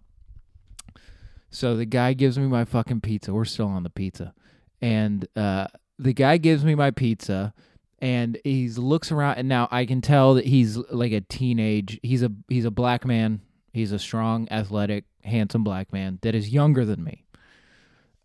So 1.51 1.75
the 1.75 1.85
guy 1.85 2.13
gives 2.13 2.37
me 2.37 2.47
my 2.47 2.65
fucking 2.65 3.01
pizza. 3.01 3.33
We're 3.33 3.45
still 3.45 3.67
on 3.67 3.83
the 3.83 3.89
pizza. 3.89 4.33
And 4.81 5.27
uh, 5.35 5.67
the 5.97 6.13
guy 6.13 6.37
gives 6.37 6.63
me 6.63 6.75
my 6.75 6.91
pizza 6.91 7.53
and 7.99 8.37
he 8.43 8.69
looks 8.69 9.11
around 9.11 9.37
and 9.37 9.49
now 9.49 9.67
I 9.71 9.85
can 9.85 10.01
tell 10.01 10.35
that 10.35 10.45
he's 10.45 10.77
like 10.77 11.11
a 11.11 11.21
teenage 11.21 11.99
he's 12.01 12.23
a 12.23 12.31
he's 12.47 12.65
a 12.65 12.71
black 12.71 13.05
man. 13.05 13.41
He's 13.73 13.91
a 13.91 13.99
strong, 13.99 14.47
athletic, 14.49 15.05
handsome 15.23 15.63
black 15.63 15.91
man 15.91 16.19
that 16.21 16.33
is 16.33 16.49
younger 16.49 16.85
than 16.85 17.03
me. 17.03 17.25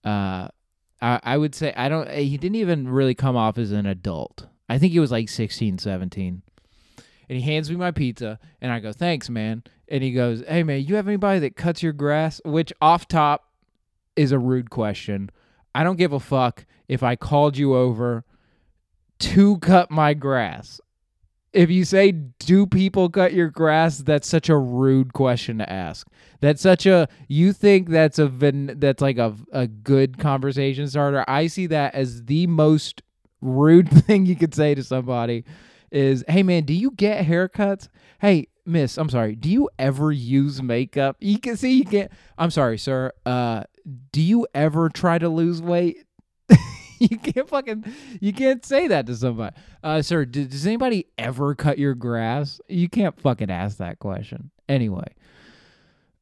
Uh 0.04 0.48
I, 1.02 1.20
I 1.22 1.36
would 1.36 1.54
say 1.54 1.72
I 1.76 1.88
don't 1.88 2.08
he 2.10 2.36
didn't 2.36 2.56
even 2.56 2.88
really 2.88 3.14
come 3.14 3.36
off 3.36 3.58
as 3.58 3.72
an 3.72 3.86
adult. 3.86 4.46
I 4.68 4.78
think 4.78 4.92
he 4.92 5.00
was 5.00 5.10
like 5.10 5.28
16, 5.28 5.78
17 5.78 6.42
and 7.28 7.38
he 7.38 7.42
hands 7.42 7.70
me 7.70 7.76
my 7.76 7.90
pizza 7.90 8.38
and 8.60 8.72
I 8.72 8.80
go, 8.80 8.92
"Thanks, 8.92 9.30
man." 9.30 9.62
And 9.88 10.02
he 10.02 10.12
goes, 10.12 10.42
"Hey, 10.46 10.62
man, 10.62 10.84
you 10.84 10.96
have 10.96 11.08
anybody 11.08 11.40
that 11.40 11.56
cuts 11.56 11.82
your 11.82 11.92
grass?" 11.92 12.40
Which 12.44 12.72
off 12.80 13.08
top 13.08 13.52
is 14.16 14.32
a 14.32 14.38
rude 14.38 14.70
question. 14.70 15.30
I 15.74 15.84
don't 15.84 15.96
give 15.96 16.12
a 16.12 16.20
fuck 16.20 16.64
if 16.88 17.02
I 17.02 17.16
called 17.16 17.56
you 17.56 17.74
over 17.74 18.24
to 19.18 19.58
cut 19.58 19.90
my 19.90 20.14
grass. 20.14 20.80
If 21.52 21.70
you 21.70 21.84
say, 21.84 22.12
"Do 22.12 22.66
people 22.66 23.08
cut 23.08 23.32
your 23.32 23.48
grass?" 23.48 23.98
that's 23.98 24.28
such 24.28 24.48
a 24.48 24.58
rude 24.58 25.12
question 25.12 25.58
to 25.58 25.72
ask. 25.72 26.06
That's 26.40 26.60
such 26.60 26.84
a 26.84 27.08
you 27.28 27.52
think 27.52 27.88
that's 27.88 28.18
a 28.18 28.28
that's 28.28 29.00
like 29.00 29.18
a 29.18 29.34
a 29.52 29.66
good 29.66 30.18
conversation 30.18 30.88
starter. 30.88 31.24
I 31.28 31.46
see 31.46 31.66
that 31.68 31.94
as 31.94 32.24
the 32.24 32.46
most 32.46 33.02
rude 33.40 33.88
thing 34.06 34.26
you 34.26 34.36
could 34.36 34.54
say 34.54 34.74
to 34.74 34.82
somebody 34.82 35.44
is, 35.94 36.24
"Hey 36.28 36.42
man, 36.42 36.64
do 36.64 36.74
you 36.74 36.90
get 36.90 37.24
haircuts? 37.26 37.88
Hey, 38.20 38.48
miss, 38.66 38.98
I'm 38.98 39.08
sorry. 39.08 39.34
Do 39.34 39.48
you 39.48 39.70
ever 39.78 40.12
use 40.12 40.62
makeup? 40.62 41.16
You 41.20 41.38
can 41.38 41.56
see 41.56 41.78
you 41.78 41.84
can't. 41.84 42.10
I'm 42.36 42.50
sorry, 42.50 42.78
sir. 42.78 43.12
Uh, 43.24 43.64
do 44.12 44.20
you 44.20 44.46
ever 44.54 44.88
try 44.88 45.18
to 45.18 45.28
lose 45.28 45.60
weight? 45.62 46.04
you 46.98 47.18
can't 47.18 47.48
fucking 47.48 47.84
you 48.20 48.32
can't 48.32 48.64
say 48.64 48.88
that 48.88 49.06
to 49.06 49.16
somebody. 49.16 49.54
Uh, 49.82 50.02
sir, 50.02 50.24
d- 50.24 50.46
does 50.46 50.66
anybody 50.66 51.06
ever 51.18 51.54
cut 51.54 51.78
your 51.78 51.94
grass? 51.94 52.60
You 52.68 52.88
can't 52.88 53.18
fucking 53.20 53.50
ask 53.50 53.78
that 53.78 53.98
question. 53.98 54.50
Anyway, 54.68 55.14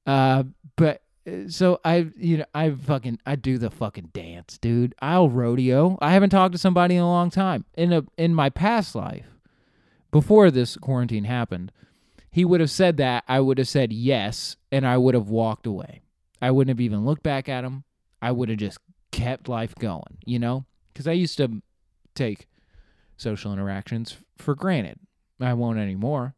uh, 0.06 0.44
but 0.76 1.02
uh, 1.26 1.48
so 1.48 1.80
I, 1.84 2.08
you 2.16 2.38
know, 2.38 2.44
I 2.54 2.70
fucking 2.70 3.20
I 3.26 3.36
do 3.36 3.58
the 3.58 3.70
fucking 3.70 4.10
dance, 4.12 4.58
dude. 4.58 4.94
I'll 5.00 5.28
rodeo. 5.28 5.98
I 6.00 6.12
haven't 6.12 6.30
talked 6.30 6.52
to 6.52 6.58
somebody 6.58 6.96
in 6.96 7.02
a 7.02 7.08
long 7.08 7.30
time. 7.30 7.64
In 7.76 7.92
a 7.92 8.04
in 8.16 8.34
my 8.34 8.50
past 8.50 8.94
life, 8.94 9.26
before 10.12 10.50
this 10.50 10.76
quarantine 10.76 11.24
happened, 11.24 11.72
he 12.30 12.44
would 12.44 12.60
have 12.60 12.70
said 12.70 12.96
that. 12.98 13.24
I 13.26 13.40
would 13.40 13.58
have 13.58 13.68
said 13.68 13.92
yes, 13.92 14.56
and 14.70 14.86
I 14.86 14.96
would 14.96 15.14
have 15.14 15.28
walked 15.28 15.66
away. 15.66 16.02
I 16.40 16.50
wouldn't 16.50 16.76
have 16.76 16.80
even 16.80 17.04
looked 17.04 17.22
back 17.22 17.48
at 17.48 17.64
him. 17.64 17.84
I 18.20 18.30
would 18.30 18.48
have 18.48 18.58
just 18.58 18.78
kept 19.10 19.48
life 19.48 19.74
going, 19.74 20.18
you 20.24 20.38
know? 20.38 20.64
Because 20.92 21.08
I 21.08 21.12
used 21.12 21.36
to 21.38 21.62
take 22.14 22.46
social 23.16 23.52
interactions 23.52 24.16
for 24.36 24.54
granted. 24.54 25.00
I 25.40 25.54
won't 25.54 25.78
anymore. 25.78 26.34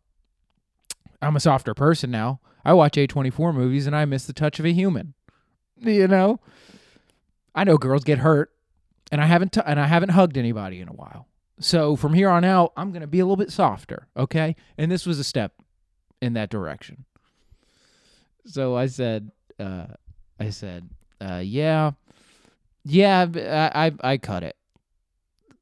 I'm 1.21 1.37
a 1.37 1.41
softer 1.41 1.75
person 1.75 2.11
now. 2.11 2.41
I 2.65 2.73
watch 2.73 2.95
A24 2.95 3.55
movies 3.55 3.87
and 3.87 3.95
I 3.95 4.05
miss 4.05 4.27
the 4.27 4.33
touch 4.33 4.59
of 4.59 4.67
a 4.67 4.73
human. 4.73 5.15
You 5.81 6.09
know? 6.09 6.41
I 7.55 7.65
know 7.65 7.77
girls 7.77 8.05
get 8.05 8.19
hurt 8.19 8.51
and 9.11 9.21
I 9.21 9.27
haven't 9.27 9.53
t- 9.53 9.61
and 9.65 9.79
I 9.79 9.87
haven't 9.87 10.11
hugged 10.11 10.39
anybody 10.39 10.81
in 10.81 10.89
a 10.89 10.93
while. 10.93 11.29
So 11.61 11.97
from 11.97 12.15
here 12.15 12.29
on 12.29 12.45
out, 12.45 12.73
I'm 12.77 12.91
going 12.91 13.03
to 13.03 13.07
be 13.07 13.21
a 13.21 13.25
little 13.25 13.37
bit 13.37 13.53
softer, 13.53 14.09
okay? 14.17 14.57
And 14.77 14.91
this 14.91 15.07
was 15.07 15.19
a 15.19 15.25
step 15.25 15.53
in 16.21 16.33
that 16.35 16.51
direction. 16.51 17.05
So 18.47 18.77
I 18.77 18.87
said 18.87 19.31
uh 19.59 19.87
I 20.39 20.51
said, 20.51 20.89
uh 21.21 21.43
yeah, 21.45 21.93
yeah, 22.85 23.27
I, 23.35 23.87
I, 23.87 24.13
I 24.13 24.17
cut 24.19 24.43
it. 24.43 24.57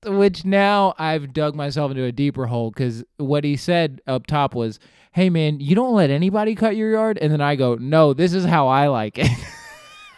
Which 0.04 0.44
now 0.44 0.94
I've 0.98 1.32
dug 1.32 1.54
myself 1.54 1.92
into 1.92 2.02
a 2.02 2.10
deeper 2.10 2.46
hole 2.46 2.72
because 2.72 3.04
what 3.18 3.44
he 3.44 3.54
said 3.56 4.00
up 4.08 4.26
top 4.26 4.52
was, 4.52 4.80
"Hey 5.12 5.30
man, 5.30 5.60
you 5.60 5.76
don't 5.76 5.94
let 5.94 6.10
anybody 6.10 6.56
cut 6.56 6.74
your 6.74 6.90
yard," 6.90 7.18
and 7.18 7.32
then 7.32 7.40
I 7.40 7.54
go, 7.54 7.76
"No, 7.76 8.12
this 8.12 8.34
is 8.34 8.44
how 8.44 8.66
I 8.66 8.88
like 8.88 9.16
it." 9.16 9.30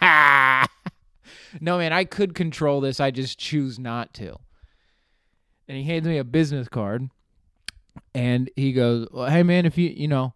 no 1.61 1.77
man, 1.77 1.93
I 1.93 2.03
could 2.03 2.33
control 2.33 2.81
this. 2.81 2.99
I 2.99 3.11
just 3.11 3.37
choose 3.37 3.77
not 3.77 4.11
to. 4.15 4.37
And 5.67 5.77
he 5.77 5.83
hands 5.83 6.07
me 6.07 6.17
a 6.17 6.23
business 6.23 6.67
card, 6.67 7.09
and 8.13 8.49
he 8.55 8.71
goes, 8.71 9.07
well, 9.11 9.29
"Hey 9.29 9.43
man, 9.43 9.65
if 9.65 9.77
you 9.77 9.89
you 9.89 10.07
know, 10.07 10.33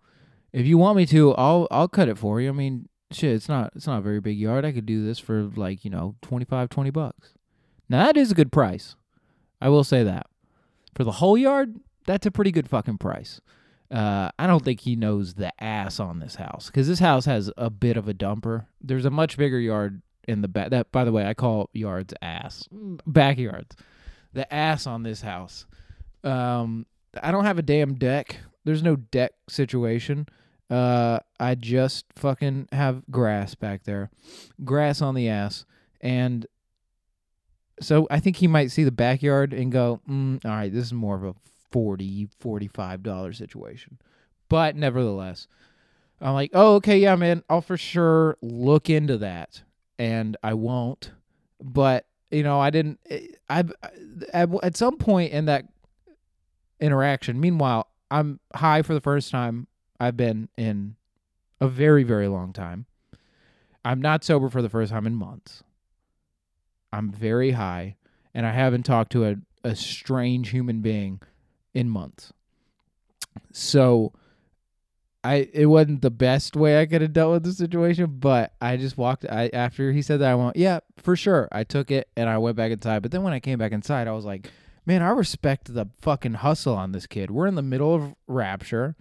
if 0.52 0.65
you 0.65 0.78
want 0.78 0.98
me 0.98 1.06
to, 1.08 1.34
I'll 1.36 1.68
I'll 1.70 1.88
cut 1.88 2.10
it 2.10 2.18
for 2.18 2.42
you. 2.42 2.50
I 2.50 2.54
mean, 2.54 2.89
shit, 3.12 3.34
it's 3.34 3.50
not 3.50 3.72
it's 3.76 3.88
not 3.88 4.00
a 4.00 4.02
very 4.02 4.20
big 4.20 4.38
yard. 4.38 4.65
I 4.65 4.72
could 4.72 4.86
do 4.86 5.06
this 5.06 5.20
for 5.20 5.44
like, 5.56 5.84
you 5.84 5.92
know, 5.92 6.15
25, 6.22 6.70
20 6.70 6.89
bucks. 6.89 7.34
Now 7.88 8.06
that 8.06 8.18
is 8.18 8.32
a 8.32 8.36
good 8.36 8.52
price. 8.52 8.96
I 9.62 9.70
will 9.70 9.84
say 9.84 10.04
that. 10.04 10.28
For 10.96 11.04
the 11.04 11.13
whole 11.13 11.38
yard, 11.38 11.80
that's 12.06 12.26
a 12.26 12.32
pretty 12.32 12.52
good 12.52 12.70
fucking 12.70 12.98
price. 12.98 13.42
Uh, 13.92 14.30
I 14.38 14.46
don't 14.46 14.63
think 14.63 14.82
he 14.82 14.96
knows 14.96 15.34
the 15.36 15.52
ass 15.63 16.00
on 16.00 16.20
this 16.20 16.36
house 16.36 16.68
because 16.68 16.88
this 16.88 17.00
house 17.00 17.26
has 17.26 17.52
a 17.58 17.70
bit 17.70 17.98
of 17.98 18.08
a 18.08 18.13
dumper. 18.13 18.68
There's 18.82 19.06
a 19.06 19.10
much 19.10 19.38
bigger 19.38 19.60
yard 19.60 20.02
in 20.28 20.42
the 20.42 20.48
back. 20.48 20.70
That, 20.70 20.92
by 20.92 21.04
the 21.04 21.12
way, 21.12 21.26
I 21.26 21.34
call 21.34 21.70
yards 21.74 22.13
ass 22.22 22.68
backyards. 23.08 23.76
The 24.34 24.52
ass 24.54 24.86
on 24.86 25.04
this 25.04 25.22
house. 25.22 25.65
Um, 26.24 26.86
I 27.22 27.32
don't 27.32 27.46
have 27.46 27.58
a 27.58 27.63
damn 27.63 27.96
deck. 27.96 28.38
There's 28.63 28.84
no 28.84 28.96
deck 28.96 29.32
situation. 29.48 30.28
Uh, 30.70 31.20
I 31.39 31.56
just 31.56 32.06
fucking 32.15 32.70
have 32.72 33.04
grass 33.10 33.56
back 33.56 33.84
there, 33.84 34.12
grass 34.63 35.02
on 35.02 35.15
the 35.15 35.28
ass, 35.28 35.65
and 36.00 36.46
so 37.82 38.08
I 38.12 38.20
think 38.20 38.36
he 38.36 38.48
might 38.48 38.70
see 38.70 38.84
the 38.84 38.92
backyard 38.92 39.52
and 39.52 39.72
go, 39.72 40.02
mm, 40.08 40.44
"All 40.46 40.52
right, 40.52 40.72
this 40.72 40.86
is 40.86 40.94
more 40.94 41.15
of 41.15 41.24
a 41.24 41.34
40 41.72 42.30
45 42.39 43.02
dollar 43.02 43.34
situation," 43.34 43.98
but 44.48 44.76
nevertheless, 44.76 45.48
I'm 46.22 46.34
like, 46.36 46.52
"Oh, 46.54 46.76
okay, 46.76 47.00
yeah, 47.00 47.15
man, 47.15 47.44
I'll 47.50 47.62
for 47.62 47.78
sure 47.78 48.38
look 48.44 48.92
into 48.92 49.18
that," 49.18 49.63
and 49.98 50.38
I 50.44 50.54
won't, 50.54 51.13
but 51.60 52.06
you 52.32 52.44
know, 52.44 52.60
I 52.60 52.70
didn't. 52.70 53.00
Eh, 53.10 53.28
I 53.50 53.60
eh, 53.60 53.63
at, 54.34 54.50
at 54.63 54.78
some 54.78 54.98
point 54.98 55.32
in 55.32 55.46
that 55.46 55.65
interaction. 56.80 57.39
Meanwhile, 57.39 57.88
I'm 58.12 58.39
high 58.56 58.82
for 58.82 58.94
the 58.94 59.02
first 59.02 59.32
time 59.32 59.68
I've 60.00 60.18
been 60.18 60.50
in 60.58 60.96
a 61.60 61.68
very, 61.68 62.04
very 62.04 62.28
long 62.28 62.54
time. 62.54 62.86
I'm 63.84 64.02
not 64.02 64.24
sober 64.24 64.50
for 64.50 64.62
the 64.62 64.70
first 64.70 64.92
time 64.92 65.08
in 65.08 65.15
months. 65.15 65.63
I'm 66.92 67.12
very 67.12 67.52
high, 67.52 67.96
and 68.34 68.46
I 68.46 68.52
haven't 68.52 68.84
talked 68.84 69.12
to 69.13 69.26
a, 69.26 69.36
a 69.63 69.76
strange 69.76 70.50
human 70.50 70.82
being 70.82 71.22
in 71.74 71.89
months. 71.89 72.34
So 73.52 74.13
I 75.23 75.49
it 75.53 75.65
wasn't 75.65 76.01
the 76.01 76.12
best 76.12 76.55
way 76.55 76.79
I 76.79 76.86
could 76.86 77.01
have 77.01 77.13
dealt 77.13 77.34
with 77.34 77.43
the 77.43 77.51
situation, 77.53 78.17
but 78.19 78.53
I 78.62 78.77
just 78.77 78.97
walked 78.97 79.25
I 79.25 79.49
after 79.53 79.91
he 79.91 80.01
said 80.01 80.21
that 80.21 80.32
I 80.32 80.36
went, 80.36 80.55
Yeah, 80.55 80.79
for 80.97 81.15
sure. 81.15 81.47
I 81.51 81.63
took 81.63 81.91
it 81.91 82.10
and 82.15 82.29
I 82.29 82.38
went 82.38 82.55
back 82.55 82.71
inside. 82.71 83.01
But 83.01 83.12
then 83.12 83.23
when 83.23 83.34
I 83.34 83.39
came 83.39 83.60
back 83.60 83.71
inside, 83.71 84.08
I 84.08 84.13
was 84.13 84.25
like, 84.25 84.49
Man, 84.86 85.01
I 85.01 85.10
respect 85.10 85.73
the 85.73 85.88
fucking 85.99 86.36
hustle 86.36 86.75
on 86.75 86.93
this 86.93 87.05
kid. 87.05 87.32
We're 87.32 87.47
in 87.47 87.55
the 87.55 87.62
middle 87.62 87.93
of 87.93 88.15
rapture 88.27 88.95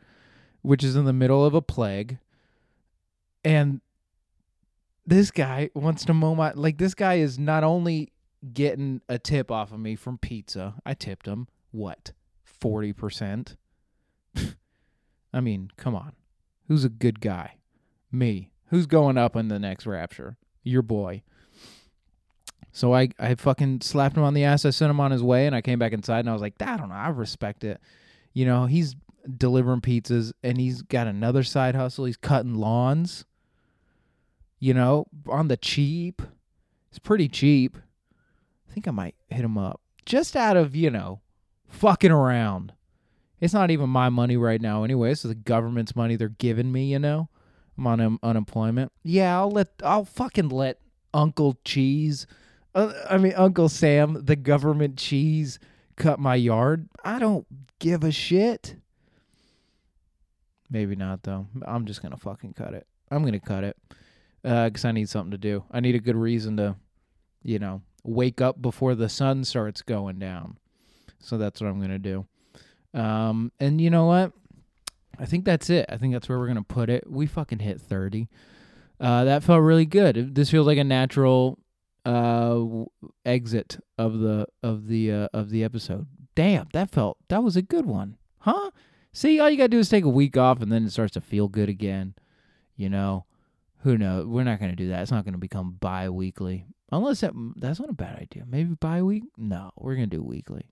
which 0.62 0.84
is 0.84 0.96
in 0.96 1.04
the 1.04 1.12
middle 1.12 1.44
of 1.44 1.54
a 1.54 1.62
plague. 1.62 2.18
And 3.44 3.80
this 5.06 5.30
guy 5.30 5.70
wants 5.74 6.04
to 6.04 6.14
mow 6.14 6.34
my 6.34 6.52
like 6.52 6.78
this 6.78 6.94
guy 6.94 7.14
is 7.14 7.38
not 7.38 7.64
only 7.64 8.12
getting 8.52 9.00
a 9.08 9.18
tip 9.18 9.50
off 9.50 9.72
of 9.72 9.80
me 9.80 9.96
from 9.96 10.18
pizza. 10.18 10.74
I 10.84 10.94
tipped 10.94 11.26
him 11.26 11.48
what? 11.70 12.12
40%. 12.60 13.56
I 15.38 15.40
mean, 15.40 15.70
come 15.76 15.94
on. 15.94 16.12
Who's 16.66 16.84
a 16.84 16.90
good 16.90 17.20
guy? 17.20 17.54
Me. 18.10 18.50
Who's 18.70 18.86
going 18.86 19.16
up 19.16 19.36
in 19.36 19.48
the 19.48 19.58
next 19.58 19.86
rapture? 19.86 20.36
Your 20.64 20.82
boy. 20.82 21.22
So 22.72 22.94
I, 22.94 23.10
I 23.18 23.34
fucking 23.36 23.80
slapped 23.80 24.16
him 24.16 24.24
on 24.24 24.34
the 24.34 24.44
ass. 24.44 24.64
I 24.64 24.70
sent 24.70 24.90
him 24.90 25.00
on 25.00 25.10
his 25.10 25.22
way, 25.22 25.46
and 25.46 25.54
I 25.54 25.62
came 25.62 25.78
back 25.78 25.92
inside, 25.92 26.20
and 26.20 26.30
I 26.30 26.32
was 26.32 26.42
like, 26.42 26.54
I 26.60 26.76
don't 26.76 26.88
know. 26.88 26.94
I 26.94 27.08
respect 27.08 27.64
it. 27.64 27.80
You 28.34 28.44
know, 28.44 28.66
he's 28.66 28.94
delivering 29.36 29.80
pizzas 29.80 30.32
and 30.42 30.58
he's 30.58 30.82
got 30.82 31.06
another 31.06 31.42
side 31.42 31.74
hustle. 31.74 32.04
He's 32.04 32.16
cutting 32.16 32.54
lawns. 32.54 33.24
You 34.58 34.74
know, 34.74 35.06
on 35.28 35.48
the 35.48 35.56
cheap. 35.56 36.22
It's 36.90 36.98
pretty 36.98 37.28
cheap. 37.28 37.76
I 38.68 38.72
think 38.72 38.88
I 38.88 38.90
might 38.90 39.14
hit 39.28 39.44
him 39.44 39.56
up 39.56 39.80
just 40.04 40.34
out 40.34 40.56
of, 40.56 40.74
you 40.74 40.90
know, 40.90 41.20
fucking 41.68 42.10
around. 42.10 42.72
It's 43.40 43.54
not 43.54 43.70
even 43.70 43.88
my 43.88 44.08
money 44.08 44.36
right 44.36 44.60
now 44.60 44.84
anyway. 44.84 45.12
Is 45.12 45.22
the 45.22 45.34
government's 45.34 45.94
money 45.94 46.16
they're 46.16 46.28
giving 46.28 46.72
me, 46.72 46.92
you 46.92 46.98
know. 46.98 47.28
I'm 47.76 47.86
on 47.86 48.00
um, 48.00 48.18
unemployment. 48.22 48.90
Yeah, 49.04 49.38
I'll 49.38 49.50
let 49.50 49.68
I'll 49.84 50.04
fucking 50.04 50.48
let 50.48 50.80
Uncle 51.14 51.58
Cheese 51.64 52.26
uh, 52.74 52.92
I 53.08 53.18
mean 53.18 53.32
Uncle 53.36 53.68
Sam, 53.68 54.24
the 54.24 54.36
government 54.36 54.96
cheese 54.96 55.58
cut 55.96 56.20
my 56.20 56.34
yard. 56.34 56.88
I 57.04 57.18
don't 57.18 57.46
give 57.78 58.04
a 58.04 58.12
shit. 58.12 58.76
Maybe 60.70 60.94
not 60.94 61.22
though. 61.22 61.46
I'm 61.66 61.86
just 61.86 62.02
gonna 62.02 62.16
fucking 62.16 62.54
cut 62.54 62.74
it. 62.74 62.86
I'm 63.10 63.24
gonna 63.24 63.40
cut 63.40 63.64
it 63.64 63.76
because 64.42 64.84
uh, 64.84 64.88
I 64.88 64.92
need 64.92 65.08
something 65.08 65.32
to 65.32 65.38
do. 65.38 65.64
I 65.70 65.80
need 65.80 65.94
a 65.94 66.00
good 66.00 66.16
reason 66.16 66.56
to, 66.58 66.76
you 67.42 67.58
know, 67.58 67.82
wake 68.04 68.40
up 68.40 68.62
before 68.62 68.94
the 68.94 69.08
sun 69.08 69.44
starts 69.44 69.82
going 69.82 70.18
down. 70.18 70.58
So 71.18 71.36
that's 71.38 71.60
what 71.60 71.68
I'm 71.68 71.80
gonna 71.80 71.98
do. 71.98 72.26
Um, 72.98 73.52
and 73.60 73.80
you 73.80 73.90
know 73.90 74.06
what? 74.06 74.32
I 75.18 75.26
think 75.26 75.44
that's 75.44 75.70
it. 75.70 75.86
I 75.88 75.96
think 75.96 76.12
that's 76.12 76.28
where 76.28 76.38
we're 76.38 76.46
gonna 76.46 76.62
put 76.62 76.90
it. 76.90 77.10
We 77.10 77.26
fucking 77.26 77.60
hit 77.60 77.80
30. 77.80 78.28
Uh, 79.00 79.24
that 79.24 79.44
felt 79.44 79.62
really 79.62 79.86
good. 79.86 80.34
This 80.34 80.50
feels 80.50 80.66
like 80.66 80.78
a 80.78 80.84
natural 80.84 81.58
uh 82.04 82.84
exit 83.26 83.78
of 83.98 84.18
the 84.20 84.46
of 84.62 84.86
the 84.86 85.12
uh, 85.12 85.28
of 85.32 85.50
the 85.50 85.64
episode. 85.64 86.06
Damn, 86.34 86.68
that 86.72 86.90
felt 86.90 87.18
that 87.28 87.42
was 87.42 87.56
a 87.56 87.62
good 87.62 87.86
one, 87.86 88.16
huh? 88.38 88.70
See, 89.12 89.40
all 89.40 89.50
you 89.50 89.56
gotta 89.56 89.68
do 89.68 89.78
is 89.78 89.88
take 89.88 90.04
a 90.04 90.08
week 90.08 90.36
off, 90.36 90.60
and 90.60 90.70
then 90.70 90.84
it 90.84 90.90
starts 90.90 91.14
to 91.14 91.20
feel 91.20 91.48
good 91.48 91.68
again. 91.68 92.14
You 92.76 92.88
know, 92.88 93.24
who 93.78 93.98
knows? 93.98 94.26
We're 94.26 94.44
not 94.44 94.60
gonna 94.60 94.76
do 94.76 94.88
that. 94.88 95.02
It's 95.02 95.10
not 95.10 95.24
gonna 95.24 95.38
become 95.38 95.76
bi-weekly, 95.80 96.66
unless 96.92 97.20
that 97.20 97.32
that's 97.56 97.80
not 97.80 97.90
a 97.90 97.94
bad 97.94 98.18
idea. 98.18 98.44
Maybe 98.46 98.74
bi-week. 98.74 99.24
No, 99.36 99.70
we're 99.76 99.94
gonna 99.94 100.06
do 100.06 100.22
weekly. 100.22 100.70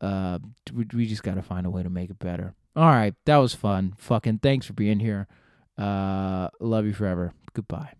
Uh, 0.00 0.38
we, 0.72 0.86
we 0.94 1.06
just 1.06 1.22
gotta 1.22 1.42
find 1.42 1.66
a 1.66 1.70
way 1.70 1.82
to 1.82 1.90
make 1.90 2.10
it 2.10 2.18
better. 2.18 2.54
All 2.76 2.88
right, 2.88 3.14
that 3.26 3.36
was 3.38 3.54
fun. 3.54 3.94
Fucking 3.98 4.38
thanks 4.38 4.66
for 4.66 4.72
being 4.72 5.00
here. 5.00 5.26
Uh, 5.76 6.48
love 6.60 6.86
you 6.86 6.92
forever. 6.92 7.32
Goodbye. 7.54 7.92